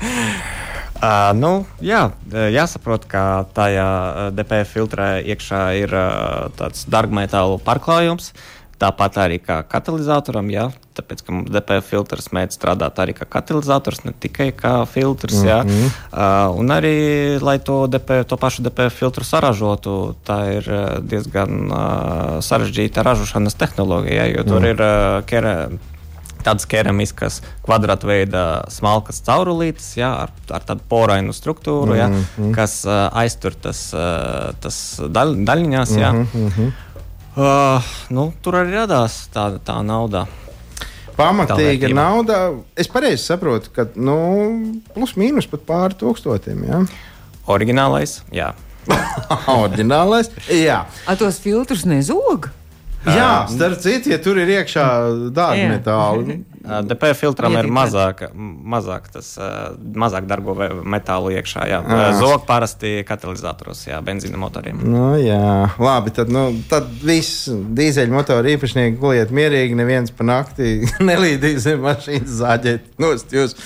Uh, 0.00 1.30
nu, 1.42 1.52
jā, 1.84 2.06
jāsaprot, 2.30 3.06
ka 3.10 3.44
tajā 3.56 3.90
DPF 4.34 4.74
filtrē 4.78 5.10
iekšā 5.34 5.62
ir 5.82 5.94
uh, 5.94 6.48
tāds 6.58 6.86
dārgmetālu 6.90 7.60
pārklājums. 7.66 8.32
Tāpat 8.80 9.18
arī 9.20 9.36
kā 9.44 9.60
katalizatoram, 9.68 10.48
jā, 10.48 10.70
tāpēc 11.00 11.24
ka 11.26 11.34
mums 11.34 11.50
DPF 11.50 11.90
filtrs 11.90 12.30
mēdz 12.36 12.58
strādāt 12.58 13.00
arī 13.02 13.16
kā 13.16 13.26
katalizators, 13.26 14.04
ne 14.04 14.12
tikai 14.12 14.50
kā 14.56 14.74
filtrs. 14.86 15.40
Mm 15.40 15.48
-hmm. 15.48 15.50
jā. 15.50 15.90
uh, 16.12 16.58
un 16.60 16.68
arī, 16.68 16.96
lai 17.42 17.58
to, 17.58 17.86
DPF, 17.86 18.26
to 18.26 18.36
pašu 18.36 18.62
DPF 18.62 18.94
filtru 18.94 19.24
saražotu, 19.24 20.14
tā 20.26 20.40
ir 20.56 20.64
diezgan 21.02 21.70
uh, 21.70 22.40
sarežģīta 22.40 23.02
ražošanas 23.02 23.54
tehnoloģija, 23.54 24.26
jo 24.36 24.44
tur 24.44 24.60
mm. 24.60 24.66
ir 24.66 24.80
uh, 24.80 25.24
kere, 25.26 25.54
tādas 26.44 26.66
keramiskas, 26.70 27.40
kvadrātveida 27.66 28.44
smalkas 28.72 29.20
caurulītes, 29.26 29.92
jā, 30.00 30.10
ar, 30.24 30.34
ar 30.50 30.66
tādu 30.66 30.84
porainu 30.88 31.34
struktūru, 31.36 31.96
jā, 31.98 32.08
mm 32.08 32.24
-hmm. 32.36 32.54
kas 32.54 32.84
uh, 32.84 33.08
aiztur 33.12 33.54
tas, 33.54 33.92
uh, 33.94 34.52
tas 34.60 35.00
daļ, 35.00 35.44
daļiņās. 35.44 35.96
Jā. 35.96 36.12
Mm 36.12 36.26
-hmm. 36.32 36.72
Uh, 37.30 37.82
nu, 38.10 38.32
tur 38.42 38.54
arī 38.54 38.74
radās 38.74 39.28
tā, 39.32 39.58
tā 39.64 39.82
nauda. 39.86 40.26
Pamatīga 41.20 41.90
nauda. 41.92 42.38
Es 42.80 42.88
pareizi 42.90 43.22
saprotu, 43.24 43.72
ka 43.74 43.86
nu, 43.96 44.16
plus 44.94 45.16
mīnus 45.20 45.48
pat 45.50 45.66
pāri 45.68 45.98
tūkstošiem. 46.00 46.64
Ja? 46.68 46.80
Oriģinālais, 47.50 48.20
jā. 48.34 48.52
Oriģinālais, 49.50 50.32
jā. 50.54 50.82
Ar 51.10 51.20
tos 51.20 51.40
filtrus 51.42 51.84
nezog? 51.88 52.50
Jā, 53.06 53.46
starp 53.48 53.80
citu, 53.80 54.10
ja 54.12 54.18
tur 54.20 54.38
ir 54.42 54.50
iekšā 54.58 54.86
dārgmetāli. 55.36 56.40
DP 56.90 57.14
filtram 57.16 57.54
ir 57.56 57.68
mazāk, 57.72 58.26
mazāk, 58.36 59.06
tas, 59.14 59.30
mazāk 59.80 60.26
darbo 60.28 60.52
metālu 60.84 61.32
iekšā. 61.38 61.64
Jā. 61.70 61.80
Zog 62.18 62.44
parasti 62.48 62.98
katalizatoros, 63.08 63.86
jā, 63.88 64.02
benzīna 64.04 64.40
motoriem. 64.40 64.82
Nu, 64.84 65.06
jā, 65.16 65.70
labi, 65.80 66.12
tad, 66.14 66.32
nu, 66.34 66.50
tad 66.70 66.90
viss 67.00 67.48
dīzeļu 67.48 68.12
motoru 68.12 68.52
īpašnieki 68.52 69.00
guliet 69.00 69.32
mierīgi, 69.34 69.78
neviens 69.80 70.12
pa 70.12 70.28
nakti 70.28 70.82
nelīdīs 71.10 71.70
mašīnas 71.80 72.36
zāģēt 72.42 72.92
nost 73.00 73.32
jūs 73.32 73.56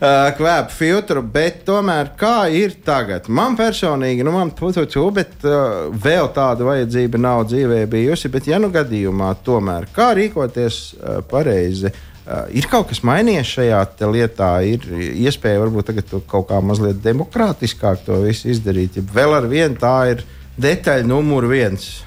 kvēpu 0.00 0.72
filtru, 0.72 1.22
bet 1.22 1.60
tomēr 1.66 2.14
kā 2.18 2.48
ir 2.56 2.78
tagad? 2.84 3.28
Man 3.28 3.56
personīgi, 3.58 4.24
nu, 4.24 4.32
man 4.32 4.52
putuču, 4.56 5.02
bet 5.12 5.44
uh, 5.44 5.90
vēl 5.92 6.30
tāda 6.36 6.64
vajadzība 6.64 7.20
nav 7.20 7.44
dzīvē 7.50 7.82
bijusi, 7.90 8.30
bet 8.32 8.48
ja 8.48 8.60
nu 8.62 8.72
gadījumā 8.72 9.34
tomēr, 9.44 9.90
kā 9.92 10.12
rīkoties 10.16 10.80
uh, 10.94 11.20
pareizi? 11.28 11.92
Uh, 12.24 12.46
ir 12.56 12.68
kaut 12.70 12.88
kas 12.88 13.02
mainījies 13.04 13.54
šajā 13.58 13.80
lietā, 14.08 14.50
ir 14.64 14.88
iespēja 15.26 15.60
varbūt 15.66 15.90
tagad 15.92 16.14
kaut 16.30 16.48
kā 16.48 16.60
mazliet 16.64 17.02
demokrātiskāk 17.04 18.06
to 18.06 18.22
visu 18.24 18.48
izdarīt. 18.54 18.96
Ja 18.96 19.04
vēl 19.14 19.36
ar 19.36 19.50
vienu 19.50 19.76
tā 19.80 19.96
ir 20.14 20.24
detaļa 20.60 21.08
numur 21.08 21.48
viens 21.50 21.98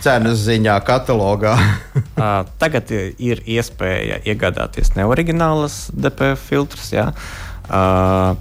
cenas 0.00 0.42
ziņā, 0.46 0.76
katalogā. 0.86 1.54
uh, 1.58 2.42
tagad 2.62 2.90
ir 2.92 3.42
iespēja 3.46 4.20
iegādāties 4.26 4.94
neoriģinālas 4.98 5.88
DPF 5.94 6.44
filtrus. 6.50 6.92
Ja? 6.94 7.10
Uh, 7.68 8.36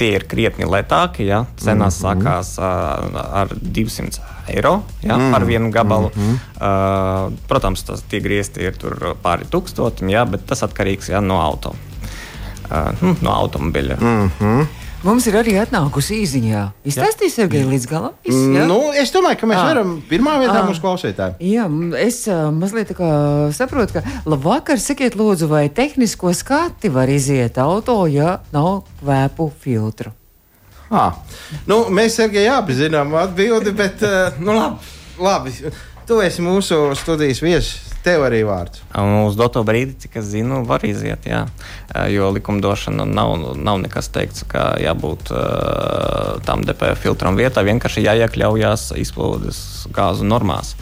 tie 0.00 0.14
ir 0.16 0.26
krietni 0.30 0.68
lētāki. 0.68 1.26
Ja? 1.28 1.44
Cenas 1.60 2.00
mm 2.00 2.06
-hmm. 2.06 2.24
sākās 2.24 2.56
uh, 2.58 3.20
ar 3.42 3.54
200 3.60 4.20
eiro 4.50 4.82
ja? 5.02 5.16
mm 5.16 5.32
par 5.32 5.44
vienu 5.44 5.70
gabalu. 5.70 6.10
Mm 6.14 6.22
-hmm. 6.22 6.34
uh, 6.56 7.32
protams, 7.48 7.82
tas 7.82 8.02
tie 8.02 8.20
griezti 8.20 8.60
ir 8.60 8.74
pāri 9.22 9.44
tūkstotim, 9.50 10.10
ja? 10.10 10.24
bet 10.24 10.46
tas 10.46 10.62
atkarīgs 10.62 11.10
ja, 11.10 11.20
no 11.20 11.40
auto. 11.40 11.74
Uh, 12.70 13.16
no 13.22 13.30
automobiļa. 13.30 13.96
Mm 14.00 14.30
-hmm. 14.40 14.66
Mums 15.00 15.24
ir 15.30 15.36
arī 15.40 15.54
atnākusi 15.56 16.18
īziņā. 16.20 16.62
Izstāstīs, 16.84 17.32
Sergei, 17.38 17.62
līdz 17.64 17.86
galam. 17.88 18.16
Nu, 18.68 18.90
es 18.92 19.08
domāju, 19.14 19.38
ka 19.40 19.48
mēs 19.48 19.60
à. 19.62 19.68
varam 19.70 19.94
pirmā 20.10 20.34
vietā 20.42 20.58
à. 20.60 20.64
mūsu 20.68 20.82
klausītājiem. 20.84 21.38
Jā, 21.40 21.64
es 22.02 22.18
uh, 22.28 22.50
mazliet 22.52 22.92
saprotu, 23.56 23.96
ka 23.96 24.18
labvakar, 24.28 24.76
sakiet, 24.82 25.16
lūdzu, 25.16 25.48
vai 25.48 25.64
tehnisko 25.72 26.34
skati 26.36 26.92
var 26.92 27.08
iziet 27.08 27.56
auto, 27.62 27.96
ja 28.12 28.42
nav 28.52 28.82
kvēpu 29.00 29.48
filtru. 29.62 30.12
À. 30.92 31.14
Nu, 31.70 31.86
mēs, 31.88 32.18
Sergei, 32.20 32.44
apzinām 32.52 33.16
atbildi, 33.22 33.72
bet 33.80 34.04
uh, 34.04 34.36
nu, 34.42 34.52
labi, 34.52 34.92
labi. 35.16 35.72
Tu 36.10 36.20
esi 36.26 36.44
mūsu 36.44 36.90
studijas 36.98 37.40
viesis. 37.40 37.89
Tev 38.00 38.22
arī 38.24 38.40
vārds. 38.48 38.80
Uz 39.26 39.34
doto 39.36 39.60
brīdi, 39.66 39.92
cik 40.00 40.14
es 40.22 40.30
zinu, 40.32 40.62
var 40.68 40.84
iziet. 40.88 41.26
Jā. 41.28 41.42
Jo 42.08 42.30
likumdošana 42.32 43.04
nav, 43.04 43.34
nav 43.60 43.80
nekas 43.82 44.08
teikts, 44.14 44.46
ka 44.48 44.70
jābūt 44.80 45.32
uh, 45.34 46.38
tam 46.46 46.64
DPF 46.64 47.02
filtram 47.04 47.36
vietā. 47.36 47.60
Vienkārši 47.66 48.06
jāiekļaujas 48.06 48.94
izplūdes 49.02 49.60
gāzu 49.92 50.24
normās. 50.24 50.72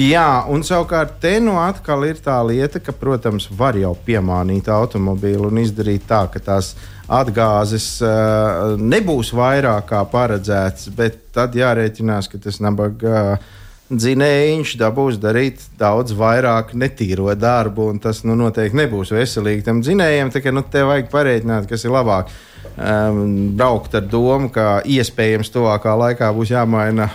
Jā, 0.00 0.44
un 0.52 0.60
savukārt 0.64 1.16
te 1.20 1.32
nu 1.42 1.56
atkal 1.60 2.04
ir 2.08 2.20
tā 2.24 2.36
lieta, 2.44 2.80
ka, 2.80 2.92
protams, 2.96 3.48
var 3.56 3.76
jau 3.80 3.94
piemānīt 4.06 4.68
automobīlu 4.72 5.48
un 5.48 5.62
izdarīt 5.64 6.04
tā, 6.08 6.26
ka 6.32 6.44
tās 6.44 6.74
atgāzes 7.08 7.88
uh, 8.04 8.76
nebūs 8.76 9.32
vairāk 9.36 9.88
kā 9.94 10.04
paredzēts, 10.12 10.92
bet 10.96 11.18
tad 11.32 11.56
jārēķinās, 11.56 12.28
ka 12.28 12.42
tas 12.44 12.60
nabaga. 12.60 13.24
Uh, 13.32 13.56
dzinējiņš 13.90 14.74
dabūs 14.78 15.18
darīt 15.20 15.62
daudz 15.78 16.14
vairāk 16.16 16.74
netīro 16.78 17.32
darbu, 17.34 17.88
un 17.90 17.98
tas 18.02 18.22
nu, 18.26 18.36
noteikti 18.38 18.78
nebūs 18.78 19.10
veselīgi 19.14 19.66
tam 19.66 19.82
dzinējam. 19.82 20.30
Tā 20.30 20.42
kā 20.44 20.54
nu, 20.54 20.62
te 20.62 20.84
vajag 20.86 21.10
pareiķināt, 21.12 21.66
kas 21.70 21.86
ir 21.86 21.94
labāk. 21.94 22.30
Um, 22.80 23.50
braukt 23.58 23.96
ar 23.98 24.06
domu, 24.06 24.50
ka 24.54 24.80
iespējams 24.86 25.50
tuvākā 25.52 25.96
laikā 26.04 26.30
būs 26.36 26.54
jāmaina 26.54 27.10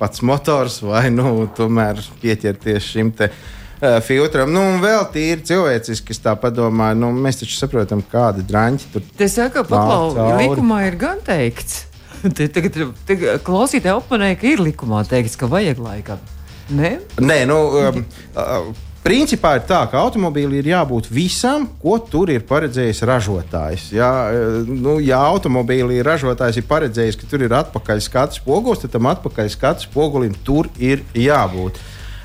pats 0.00 0.22
motors, 0.24 0.80
vai 0.86 1.08
nu, 1.12 1.48
tomēr 1.56 2.00
pieķerties 2.22 2.92
šim 2.94 3.14
te. 3.16 3.32
Uh, 3.80 3.96
filtram. 4.04 4.50
Nu, 4.52 4.60
un 4.74 4.82
vēl 4.82 5.06
tīri 5.12 5.40
cilvēciski, 5.48 6.12
es 6.12 6.20
tā 6.20 6.34
domāju, 6.52 6.98
nu, 7.00 7.12
mēs 7.16 7.40
taču 7.40 7.56
saprotam, 7.56 8.02
kādi 8.04 8.44
drāņi 8.44 8.90
tur 8.92 9.00
ir. 9.00 9.14
Tas 9.16 9.38
saka, 9.38 9.64
ka 9.64 10.26
likumā 10.36 10.82
ir 10.90 10.98
gan 11.00 11.22
teikts, 11.24 11.86
Tagad 12.56 12.76
klausītāji 13.46 13.96
oponē, 13.96 14.34
ka 14.40 14.48
ir 14.50 14.62
likumā 14.62 15.02
teikts, 15.08 15.38
ka 15.40 15.48
vajag 15.50 15.80
laikam. 15.82 16.20
Nē, 16.70 16.92
Nē 17.18 17.42
nu, 17.50 17.58
um, 17.80 18.04
uh, 18.36 18.70
Principā 19.00 19.54
ir 19.56 19.62
tā, 19.64 19.78
ka 19.88 19.96
automobīlim 19.96 20.58
ir 20.60 20.66
jābūt 20.74 21.06
visam, 21.08 21.62
ko 21.80 21.94
tur 22.04 22.28
ir 22.34 22.42
paredzējis 22.44 23.00
ražotājs. 23.08 23.86
Ja, 23.96 24.10
uh, 24.28 24.68
nu, 24.68 24.98
ja 25.00 25.22
automobīlī 25.30 26.02
ražotājs 26.04 26.60
ir 26.60 26.66
paredzējis, 26.68 27.16
ka 27.16 27.30
tur 27.30 27.46
ir 27.46 27.54
atpakaļ 27.56 28.02
skats 28.04 28.42
poguls, 28.44 28.82
tad 28.82 28.92
tam 28.92 29.08
atpakaļ 29.08 29.48
skats 29.56 29.88
pogulim 29.94 30.36
tur 30.44 30.68
ir 30.76 31.00
jābūt. 31.16 31.80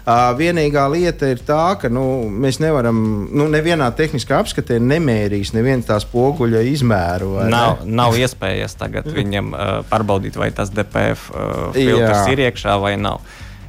Vienīgā 0.06 0.84
lieta 0.94 1.32
ir 1.34 1.39
tā, 1.41 1.80
ka 1.82 1.89
nu, 1.89 2.30
mēs 2.30 2.60
nevaram, 2.62 2.98
nu, 3.34 3.48
nevienā 3.50 3.88
tehniskā 3.98 4.38
apskatē 4.44 4.78
nemērīs 4.78 5.49
nevienu 5.56 5.82
tās 5.88 6.06
poguļa 6.12 6.62
izmēru. 6.70 7.32
Nav, 7.49 7.82
ne? 7.82 7.95
nav 8.03 8.18
iespējas 8.20 8.78
tagad 8.78 9.10
viņam 9.10 9.49
uh, 9.56 9.80
pārbaudīt, 9.89 10.38
vai 10.38 10.51
tas 10.53 10.70
DPF 10.70 11.32
uh, 11.34 11.56
filtrs 11.74 12.22
Jā. 12.22 12.30
ir 12.36 12.43
iekšā 12.45 12.78
vai 12.84 12.93
nav. 13.01 13.26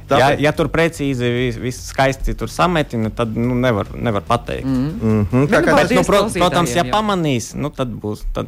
Tāpēc... 0.07 0.21
Ja, 0.21 0.29
ja 0.45 0.53
tur 0.55 0.69
precīzi 0.71 1.31
viss 1.33 1.59
vis 1.59 1.81
skaisti 1.89 2.35
sametina, 2.47 3.09
tad 3.11 3.33
nu, 3.35 3.57
nevar, 3.57 3.89
nevar 3.97 4.23
pateikt. 4.27 4.65
Mm 4.65 4.85
-hmm. 5.01 5.03
Mm 5.03 5.27
-hmm. 5.31 5.49
Tā 5.51 5.63
kā, 5.65 5.75
bet, 5.75 5.91
nu, 5.91 6.03
pro, 6.03 6.21
protams, 6.29 6.75
ja 6.75 6.83
pamanīs, 6.83 7.55
nu, 7.55 7.69
tad 7.69 7.87
būs. 7.87 8.23
Tad... 8.33 8.47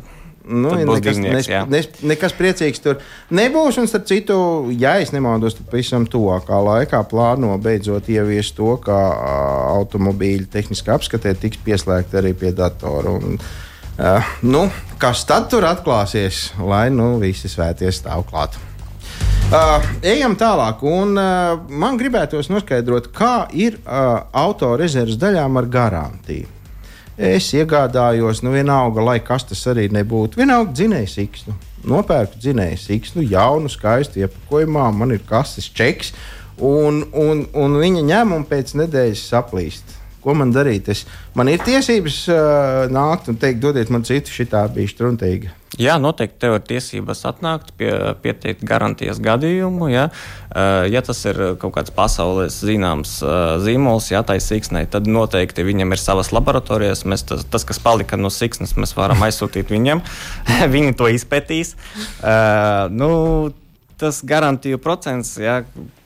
Nu, 0.50 0.74
nekas, 0.74 1.20
nes, 1.22 1.48
nes, 1.70 1.88
nekas 2.02 2.34
priecīgs 2.34 2.82
tur 2.82 2.98
nebūs. 3.30 3.78
Un, 3.78 3.86
starp 3.90 4.08
citu, 4.10 4.36
ja 4.74 4.96
es 5.02 5.14
nemaldos, 5.14 5.60
tad 5.60 5.70
pavisam 5.70 6.08
tuvākā 6.10 6.58
laikā 6.66 7.04
plāno 7.12 7.54
beidzot 7.62 8.10
ieviest 8.10 8.58
to, 8.58 8.74
ka 8.82 8.98
automobīļa 9.78 10.50
tehniskā 10.58 10.98
apskatē 10.98 11.36
tiks 11.38 11.62
pieslēgta 11.66 12.24
arī 12.24 12.34
pie 12.38 12.54
datora. 12.58 13.18
Un, 13.20 13.42
Uh, 14.00 14.24
nu, 14.48 14.62
kas 14.96 15.26
tad 15.28 15.50
tur 15.52 15.66
atklāsies, 15.68 16.54
lai 16.64 16.86
nu, 16.88 17.18
visi 17.20 17.50
svētie 17.52 17.90
stāv 17.92 18.22
klāt? 18.30 18.54
Uh, 19.50 19.82
ejam 20.08 20.38
tālāk, 20.40 20.86
un 20.88 21.20
uh, 21.20 21.58
man 21.68 22.00
gribētos 22.00 22.48
noskaidrot, 22.48 23.10
kā 23.12 23.50
ir 23.52 23.76
uh, 23.82 24.22
autorezerves 24.32 25.20
daļām 25.20 25.60
ar 25.60 25.68
garantiju. 25.74 26.48
Es 27.20 27.50
iegādājos, 27.52 28.40
nu, 28.46 28.54
vienalga, 28.56 29.04
lai 29.04 29.18
kas 29.20 29.44
tas 29.44 29.66
arī 29.68 29.90
nebūtu, 29.92 30.40
vienalga 30.40 30.72
dzinēju 30.72 31.10
siksnu. 31.12 31.56
Nopērku 31.92 32.40
dzinēju 32.40 32.78
siksnu, 32.80 33.24
jaunu, 33.28 33.68
skaistu 33.72 34.22
iepakojumā, 34.24 34.86
man 34.96 35.12
ir 35.12 35.26
kases 35.28 35.68
čeks, 35.76 36.14
un, 36.64 37.02
un, 37.12 37.44
un 37.60 37.76
viņa 37.82 38.06
ņem 38.08 38.36
un 38.38 38.46
pēc 38.48 38.72
nedēļas 38.80 39.26
saplīst. 39.34 39.99
Ko 40.24 40.36
man 40.36 40.52
darīt? 40.52 40.90
Es, 40.92 41.06
man 41.38 41.48
ir 41.52 41.62
tiesības 41.64 42.20
uh, 42.34 42.84
nākt 42.92 43.30
un 43.32 43.38
teikt, 43.40 43.62
dodiet 43.64 43.92
man 43.94 44.04
citu, 44.08 44.34
šī 44.36 44.50
tā 44.52 44.66
bija 44.74 44.92
struntīga. 44.92 45.54
Jā, 45.80 46.00
noteikti 46.02 46.42
tev 46.42 46.56
ir 46.58 46.64
tiesības 46.66 47.22
atnākt 47.30 47.70
pie 47.78 47.92
pieteikt 48.24 48.66
garantijas 48.68 49.22
gadījumu. 49.24 49.88
Ja, 49.94 50.08
uh, 50.10 50.84
ja 50.90 51.04
tas 51.06 51.22
ir 51.30 51.40
kaut 51.62 51.76
kāds 51.78 51.94
pasaules 51.96 52.58
zināms 52.66 53.20
uh, 53.24 53.56
zīmols, 53.64 54.10
ja 54.12 54.24
tā 54.28 54.40
ir 54.40 54.44
siksnē, 54.44 54.84
tad 54.92 55.08
noteikti 55.08 55.64
viņam 55.68 55.96
ir 55.96 56.02
savas 56.02 56.34
laboratorijas. 56.36 57.06
Mēs 57.08 57.24
tas, 57.30 57.46
tas, 57.48 57.68
kas 57.70 57.80
palika 57.84 58.20
no 58.20 58.34
siksnas, 58.34 58.76
mēs 58.76 58.96
varam 58.98 59.24
aizsūtīt 59.24 59.72
viņam. 59.72 60.04
Viņi 60.76 60.98
to 61.00 61.08
izpētīs. 61.16 61.78
Uh, 62.20 62.90
nu, 62.92 63.10
tas 64.02 64.20
garantiju 64.26 64.82
procents, 64.84 65.38
ja, 65.40 65.62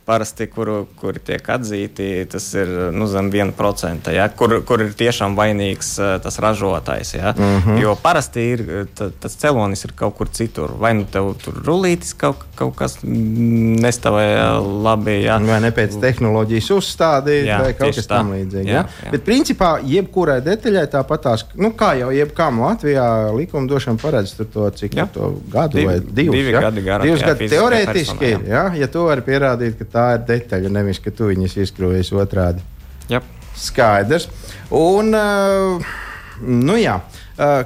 parasti, 0.06 0.48
kuru, 0.52 0.84
kuri 1.00 1.22
tiek 1.24 1.50
atzīti, 1.50 2.08
tas 2.32 2.46
ir 2.58 2.70
nu, 2.96 3.08
zem 3.08 3.30
1%, 3.32 4.12
ja, 4.12 4.28
kur, 4.36 4.58
kur 4.68 4.84
ir 4.84 4.92
tiešām 5.00 5.38
vainīgs 5.38 5.94
uh, 6.02 6.16
tas 6.24 6.40
ražotājs. 6.44 7.14
Ja. 7.16 7.34
Mm 7.38 7.62
-hmm. 7.66 7.82
Jo 7.82 7.96
parasti 7.96 8.42
ir 8.56 8.64
t, 8.96 9.10
tas 9.20 9.36
celonis 9.40 9.86
ir 9.86 9.94
kaut 9.96 10.18
kur 10.18 10.28
citur. 10.28 10.74
Vai 10.80 10.94
nu 10.94 11.06
tev 11.12 11.34
tur 11.44 11.54
rulītis 11.66 12.14
kaut, 12.18 12.44
kaut 12.56 12.76
kas 12.76 12.98
nestāvēja 13.04 14.60
labi. 14.84 15.22
Ja. 15.24 15.38
Vai 15.38 15.62
ne 15.62 15.72
pēc 15.72 16.00
tehnoloģijas 16.02 16.70
uzstādīt, 16.72 17.46
jā, 17.48 17.62
vai 17.62 17.74
kaut 17.74 17.96
kas 17.96 18.08
tamlīdzīgs. 18.08 18.70
Ja. 18.70 18.86
Bet 19.12 19.24
principā 19.24 19.80
jebkurai 19.86 20.42
detaļai 20.42 20.86
tāpatās, 20.88 21.46
nu, 21.56 21.72
kā 21.72 21.94
jau 22.00 22.12
jebkam 22.12 22.60
Latvijā 22.62 23.08
likumdošana 23.38 23.98
paredz 24.02 24.36
to, 24.54 24.70
cik 24.70 24.96
ja. 24.96 25.08
to 25.14 25.34
gadu 25.52 25.78
divi, 25.78 25.86
vai 25.86 26.00
divus. 26.00 26.36
Divi 26.36 26.52
ja? 26.52 26.62
gadi 26.62 26.82
garantē. 26.82 27.08
Divus 27.08 27.26
gadi 27.28 27.50
teorētiski 27.56 28.30
ir, 28.30 28.46
ja? 28.48 28.64
ja 28.76 28.88
tu 28.88 29.06
vari 29.08 29.22
pierādīt, 29.26 29.78
ka 29.80 29.93
tā 29.94 30.08
ir 30.18 30.26
detaļa, 30.28 30.74
nevis 30.74 31.02
ka 31.04 31.14
tu 31.14 31.30
viņus 31.30 31.60
izkrājies 31.68 32.12
otrādi. 32.18 32.66
Yep. 33.14 33.30
Skaidrs. 33.64 34.28
Un, 34.74 35.14
uh, 35.14 35.96
nu 36.42 36.78
jā. 36.82 37.00
Uh, 37.38 37.64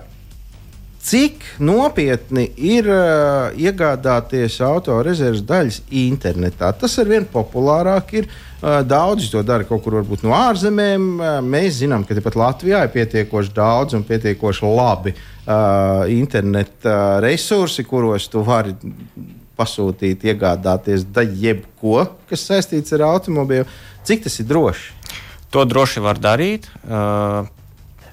Cik 1.08 1.40
nopietni 1.64 2.50
ir 2.60 2.90
uh, 2.92 3.54
iegādāties 3.56 4.58
autorezerves 4.60 5.40
daļas 5.48 5.78
internetā? 5.96 6.74
Tas 6.76 6.98
ar 7.00 7.08
vien 7.08 7.24
populārāk 7.32 8.12
ir. 8.20 8.28
Uh, 8.58 8.82
daudzi 8.84 9.30
to 9.32 9.40
dara 9.46 9.64
kaut 9.64 9.86
kur 9.86 9.96
varbūt 10.02 10.26
no 10.26 10.34
ārzemēm. 10.36 11.06
Uh, 11.16 11.38
mēs 11.46 11.80
zinām, 11.80 12.04
ka 12.04 12.18
tepat 12.18 12.36
Latvijā 12.36 12.84
ir 12.84 12.92
pietiekoši 12.92 13.56
daudz 13.56 13.96
un 13.96 14.04
pietiekoši 14.04 14.68
labi 14.68 15.14
uh, 15.16 16.04
interneta 16.12 16.92
uh, 16.92 17.20
resursi, 17.24 17.88
kuros 17.88 18.28
tu 18.34 18.44
vari 18.44 18.76
pasūtīt, 19.58 20.26
iegādāties 20.30 21.08
da 21.14 21.26
jebko, 21.26 22.06
kas 22.30 22.48
saistīts 22.50 22.96
ar 22.98 23.08
automobīlu. 23.10 23.68
Cik 24.08 24.28
tas 24.28 24.40
ir 24.40 24.48
droši? 24.50 24.94
To 25.52 25.64
droši 25.68 26.04
var 26.04 26.20
darīt. 26.20 26.68
Uh, 26.86 27.48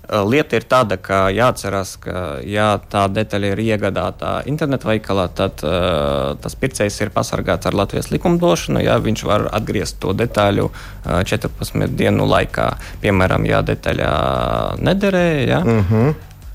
Lieta 0.05 0.59
ir 0.59 0.67
tāda, 0.69 0.99
ka 1.01 1.31
jāatcerās, 1.33 1.95
ka, 2.03 2.23
ja 2.45 2.75
tā 2.93 3.07
detaļa 3.09 3.55
ir 3.55 3.63
iegādāta 3.65 4.35
internetu 4.51 4.91
veikalā, 4.91 5.31
tad 5.33 5.65
uh, 5.65 6.35
tas 6.45 6.57
pircējs 6.61 6.99
ir 7.07 7.13
pasargāts 7.15 7.71
ar 7.71 7.77
Latvijas 7.79 8.11
likumdošanu. 8.13 8.83
Ja 8.85 8.99
viņš 9.01 9.25
var 9.25 9.47
atgriezt 9.57 9.97
to 10.05 10.13
detaļu 10.13 10.69
uh, 10.69 11.23
14 11.25 11.97
dienu 11.97 12.29
laikā, 12.29 12.69
piemēram, 13.01 13.49
ja 13.49 13.63
detaļa 13.65 14.13
nederēja. 14.85 15.49
Ja, 15.49 15.63
uh 15.65 15.91
-huh. 15.91 16.15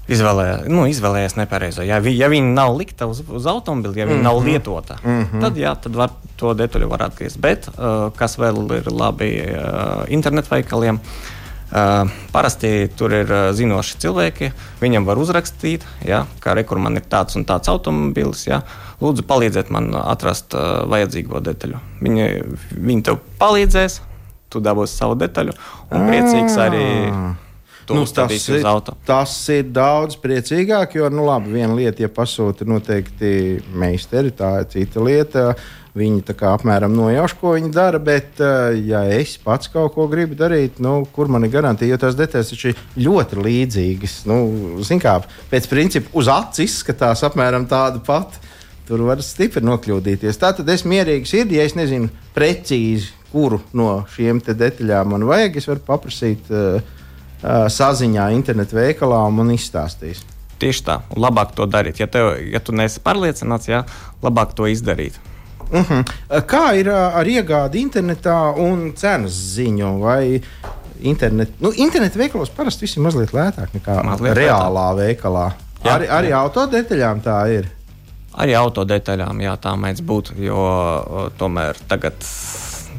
Izvēlējās, 0.10 0.68
nu, 0.74 0.86
izvēlējās 0.90 1.36
nepareizo. 1.38 1.84
Ja, 1.86 2.00
vi, 2.04 2.16
ja 2.18 2.30
viņa 2.32 2.54
nav 2.56 2.76
likta 2.80 3.08
uz, 3.10 3.22
uz 3.22 3.46
automobila, 3.50 3.94
ja 3.96 4.08
viņa 4.10 4.16
mm 4.16 4.22
-hmm. 4.22 4.30
nav 4.30 4.44
lietota, 4.46 4.98
mm 5.04 5.26
-hmm. 5.26 5.42
tad, 5.42 5.58
jā, 5.58 5.76
tad 5.76 5.96
var, 5.96 6.10
to 6.38 6.54
detaļu 6.54 6.90
var 6.90 7.04
atgriezt. 7.04 7.40
Bet 7.40 7.68
uh, 7.68 8.10
kas 8.16 8.38
vēl 8.38 8.64
ir 8.78 8.92
labi 8.92 9.34
uh, 9.42 10.06
internetu 10.10 10.56
veikaliem? 10.56 10.96
Uh, 10.96 11.38
Uh, 11.70 12.10
parasti 12.34 12.90
tur 12.98 13.14
ir 13.14 13.30
uh, 13.30 13.52
zinoši 13.54 14.00
cilvēki. 14.02 14.48
Viņam 14.82 15.06
var 15.06 15.20
uzrakstīt, 15.22 15.84
ja, 16.02 16.24
ka 16.42 16.56
rekur 16.58 16.80
man 16.82 16.98
ir 16.98 17.04
tāds 17.06 17.38
un 17.38 17.46
tāds 17.46 17.70
automobilis. 17.70 18.48
Ja. 18.48 18.64
Lūdzu, 18.98 19.22
palīdziet 19.30 19.70
man 19.70 19.92
atrast 19.94 20.56
uh, 20.58 20.90
vajadzīgo 20.90 21.44
detaļu. 21.46 21.78
Viņi, 22.02 22.26
viņi 22.74 23.06
tev 23.06 23.20
palīdzēs, 23.38 24.00
tu 24.50 24.64
dabūsi 24.66 24.98
savu 24.98 25.20
detaļu 25.22 25.54
un 25.94 26.10
priecīgs 26.10 26.58
arī. 26.66 26.88
Nu, 27.96 28.06
tas, 28.06 28.48
ir, 28.50 28.66
tas 29.08 29.34
ir 29.54 29.68
daudz 29.74 30.18
priecīgāk, 30.22 30.98
jo, 31.00 31.10
nu, 31.14 31.26
labi, 31.28 31.54
viena 31.58 31.76
lieta, 31.78 32.04
ja 32.06 32.12
pasūta 32.14 32.68
noteikti 32.70 33.60
meisteri, 33.74 34.34
tā 34.36 34.60
ir 34.64 34.72
cita 34.74 35.06
lieta. 35.06 35.52
Viņi 35.98 36.22
tā 36.28 36.36
kā 36.38 36.52
apmēram 36.54 36.94
nojauš, 36.94 37.34
ko 37.40 37.56
viņi 37.56 37.72
dara, 37.74 37.98
bet, 38.00 38.38
uh, 38.46 38.70
ja 38.78 39.02
es 39.10 39.34
pats 39.42 39.72
kaut 39.74 39.96
ko 39.96 40.06
gribu 40.08 40.38
darīt, 40.38 40.78
nu, 40.86 41.02
kur 41.16 41.32
man 41.34 41.48
ir 41.48 41.52
garantija, 41.56 41.90
jo 41.90 41.98
tās 42.00 42.16
detaļas 42.16 42.54
ir 42.54 42.84
ļoti 43.02 43.40
līdzīgas. 43.42 44.20
Nu, 44.30 44.38
kā, 45.02 45.16
pēc 45.50 45.68
principa 45.72 46.14
uz 46.22 46.30
acis 46.32 46.78
izskatās 46.78 47.26
apmēram 47.26 47.66
tāda 47.70 48.04
pati. 48.06 48.46
Tur 48.90 49.04
var 49.06 49.20
stipri 49.22 49.62
nokļūdīties. 49.66 50.38
Tā 50.42 50.54
tad 50.58 50.70
es 50.74 50.86
mierīgi 50.88 51.30
sirdi, 51.30 51.60
ja 51.60 51.66
es 51.68 51.76
nezinu 51.78 52.10
precīzi, 52.34 53.12
kuru 53.30 53.60
no 53.78 54.00
šiem 54.16 54.40
detaļām 54.46 55.12
man 55.14 55.28
vajag, 55.30 55.60
es 55.60 55.70
varu 55.70 55.84
paprasīt 55.86 56.50
uh, 56.54 56.80
saziņā 57.42 58.30
internetu 58.36 58.76
veikalā 58.76 59.22
un 59.28 59.54
izstāstīs. 59.56 60.26
Tieši 60.60 60.84
tā, 60.84 61.00
labāk 61.16 61.54
to 61.56 61.68
darīt. 61.72 62.02
Ja, 62.02 62.08
tev, 62.12 62.34
ja 62.52 62.60
tu 62.60 62.76
neesi 62.76 63.00
pārliecināts, 63.04 63.70
jā, 63.72 63.86
labāk 64.24 64.52
to 64.58 64.68
izdarīt. 64.68 65.20
Uh 65.70 65.80
mhm. 65.80 65.94
-huh. 65.94 66.42
Kā 66.46 66.74
ir 66.80 66.90
ar 66.90 67.26
iegādi 67.26 67.84
internetā 67.86 68.54
un 68.58 68.94
cenas 68.96 69.32
ziņu? 69.56 70.00
Vai 70.00 70.42
internet, 71.02 71.50
nu, 71.60 71.72
interneta 71.76 72.20
veikalos 72.20 72.50
parasti 72.50 72.86
viss 72.86 72.98
ir 72.98 73.04
mazliet 73.04 73.32
lētāk 73.32 73.68
nekā 73.74 74.04
mazliet 74.04 74.38
reālā 74.38 74.94
lētāk. 74.94 74.98
veikalā? 74.98 75.52
Jā, 75.84 75.96
arī 75.96 76.08
arī 76.08 76.32
autodetaļām 76.32 77.22
tā 77.22 77.48
ir. 77.54 77.70
Arī 78.34 78.56
autodetaļām, 78.56 79.42
jā, 79.42 79.56
tā 79.58 79.76
mēdz 79.76 80.02
būt. 80.02 80.32
Jo 80.38 81.32
tomēr 81.38 81.78
tagad 81.88 82.14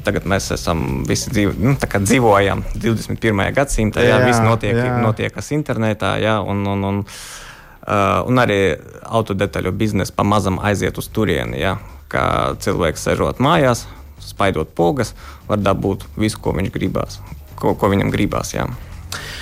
tagad 0.05 0.26
mēs 0.30 0.51
esam 0.57 1.05
visi 1.09 1.32
dzīvo, 1.32 1.55
nu, 1.61 1.76
dzīvojam 1.78 2.64
21. 2.74 3.46
gadsimtā, 3.57 4.05
jā, 4.05 4.16
jā 4.16 4.26
viss 4.26 4.42
notiek, 4.44 4.76
jā. 4.76 4.98
notiekas 5.05 5.53
internetā, 5.57 6.16
jā, 6.22 6.38
un, 6.42 6.64
un, 6.72 6.84
un, 6.90 7.01
uh, 7.05 8.20
un 8.26 8.42
arī 8.42 8.61
autodetaļu 9.05 9.72
biznesa 9.76 10.16
pamazam 10.16 10.61
aiziet 10.62 10.98
uz 11.01 11.11
turieni. 11.12 11.62
Jā 11.62 11.78
ka 12.11 12.22
cilvēks 12.62 13.07
sežot 13.07 13.40
mājās, 13.42 13.86
spaidot 14.22 14.74
pogas, 14.76 15.14
var 15.48 15.62
dabūt 15.62 16.05
visu, 16.20 16.40
ko 16.42 16.55
viņš 16.57 16.72
gribās, 16.74 17.20
ko, 17.59 17.76
ko 17.78 17.90
viņam 17.92 18.12
gribās. 18.12 18.55
Jā. 18.57 18.66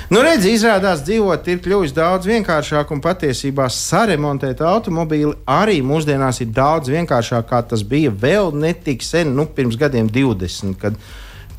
Nu, 0.09 0.23
redzi, 0.25 0.55
izrādās, 0.57 1.03
dzīvot 1.05 1.49
ir 1.53 1.59
kļuvis 1.61 1.93
daudz 1.93 2.25
vienkāršāk, 2.31 2.95
un 2.95 3.01
patiesībā 3.05 3.67
saremontēt 3.69 4.63
automobīli 4.65 5.35
arī 5.53 5.83
mūsdienās 5.85 6.41
ir 6.41 6.55
daudz 6.57 6.89
vienkāršāk, 6.89 7.45
kā 7.51 7.59
tas 7.69 7.83
bija 7.85 8.09
vēl 8.09 8.49
netik 8.57 9.05
sen, 9.05 9.35
nu, 9.37 9.45
pirms 9.53 9.77
gadiem 9.77 10.09
20. 10.09 10.79
Kad, 10.81 10.97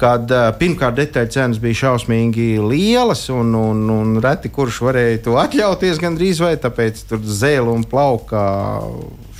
kad 0.01 0.33
uh, 0.33 0.47
pirmkārt 0.57 0.97
detaļu 0.97 1.29
cenas 1.35 1.61
bija 1.61 1.77
šausmīgi 1.83 2.47
lielas, 2.57 3.27
un, 3.29 3.53
un, 3.53 3.85
un 3.93 4.17
reti 4.25 4.49
kurš 4.49 4.81
varēja 4.87 5.21
to 5.27 5.37
atļauties 5.37 6.01
gandrīz 6.01 6.41
vai 6.41 6.55
tāpēc 6.57 7.05
tur 7.11 7.21
zēle 7.21 7.69
un 7.69 7.85
plauka 7.85 8.47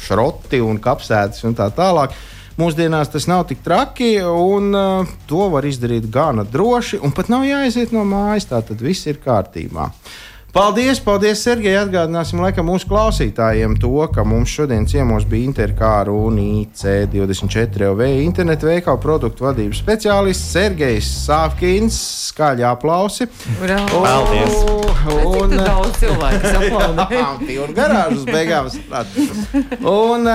šroti 0.05 0.62
un 0.62 0.78
kapsētas 0.78 1.49
un 1.49 1.57
tā 1.57 1.72
tālāk. 1.74 2.14
Mūsdienās 2.60 3.07
tas 3.07 3.24
nav 3.30 3.45
tik 3.47 3.62
traki, 3.64 4.18
un 4.20 4.74
uh, 4.76 5.12
to 5.30 5.45
var 5.53 5.64
izdarīt 5.64 6.10
gana 6.12 6.43
droši, 6.43 6.97
un 6.99 7.14
pat 7.16 7.30
nav 7.32 7.45
jāiziet 7.47 7.93
no 7.95 8.03
mājas. 8.03 8.49
Tā 8.49 8.60
tad 8.68 8.82
viss 8.84 9.07
ir 9.07 9.22
kārtībā. 9.24 9.86
Paldies, 10.50 10.97
paldies, 10.97 11.43
Sergei. 11.45 11.76
Atgādināsim 11.78 12.39
laikam 12.41 12.66
mūsu 12.72 12.88
klausītājiem 12.89 13.76
to, 13.78 13.91
ka 14.10 14.24
mums 14.26 14.50
šodien 14.50 14.88
ciemos 14.89 15.28
bija 15.30 15.45
Interkāra 15.45 16.10
un 16.10 16.39
IC24 16.41 17.91
OV 17.91 18.02
internetu 18.24 18.72
veikalu 18.72 18.97
produktu 19.04 19.45
vadības 19.45 19.78
speciālists 19.84 20.50
Sergejs 20.56 21.12
Sāfkins. 21.28 22.00
Skaļi 22.32 22.66
aplausi. 22.66 23.30
Urā. 23.62 23.78
Paldies! 23.93 24.89
Un 25.10 25.54
daudz 25.54 26.02
cilvēku 26.02 26.50
aplaudē. 26.60 27.22
un 27.68 27.76
garāžas 27.78 28.26
beigās. 28.28 28.80
Un, 29.86 30.28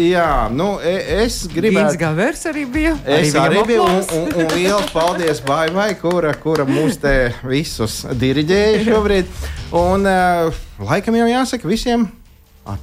jā, 0.00 0.32
nu, 0.52 0.70
e, 0.80 0.96
es 1.26 1.42
gribētu. 1.52 1.92
Vīns 1.92 2.00
Gavers 2.00 2.48
arī 2.48 2.64
bija. 2.72 2.96
Es 3.04 3.36
arī, 3.36 3.60
arī 3.60 3.66
biju. 3.74 3.84
Un, 3.84 4.02
un, 4.16 4.34
un 4.42 4.50
liels 4.56 4.90
paldies 4.96 5.44
Baivai, 5.44 5.92
kura, 6.00 6.32
kura 6.40 6.66
mūs 6.68 6.98
te 7.04 7.14
visus 7.44 8.00
diriģēja 8.16 8.84
šobrīd. 8.88 9.38
Un 9.72 10.06
uh, 10.08 10.54
laikam 10.80 11.16
jau 11.18 11.26
jāsaka 11.28 11.68
visiem. 11.68 12.08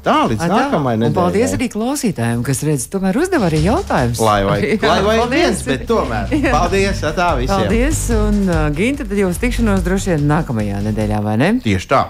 Tā 0.02 0.16
līdz 0.26 0.42
Atā. 0.42 0.50
nākamajai 0.50 0.98
Un 0.98 1.02
nedēļai. 1.04 1.16
paldies 1.20 1.52
arī 1.54 1.68
klausītājiem, 1.70 2.40
kas 2.46 2.64
redz, 2.66 2.88
tomēr 2.90 3.20
uzdeva 3.22 3.46
arī 3.52 3.60
jautājumus. 3.68 4.22
Lai 4.26 4.40
vai, 4.48 4.58
lai 4.82 4.96
vai 5.06 5.18
paldies. 5.20 5.34
viens, 5.36 5.62
bet 5.68 5.84
tomēr. 5.90 6.34
Paldies, 6.50 7.04
tā 7.06 7.28
visiem. 7.38 7.54
Paldies, 7.54 8.02
un 8.18 8.40
uh, 8.50 8.64
Ginta, 8.74 9.06
tad 9.06 9.22
jau 9.22 9.30
uz 9.30 9.38
tikšanos 9.44 9.86
droši 9.86 10.16
vien 10.16 10.26
nākamajā 10.32 10.82
nedēļā, 10.90 11.22
vai 11.26 11.36
ne? 11.42 11.52
Tieši 11.66 11.92
tā. 11.94 12.02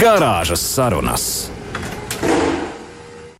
Garāžas 0.00 0.62
sarunas. 0.62 1.24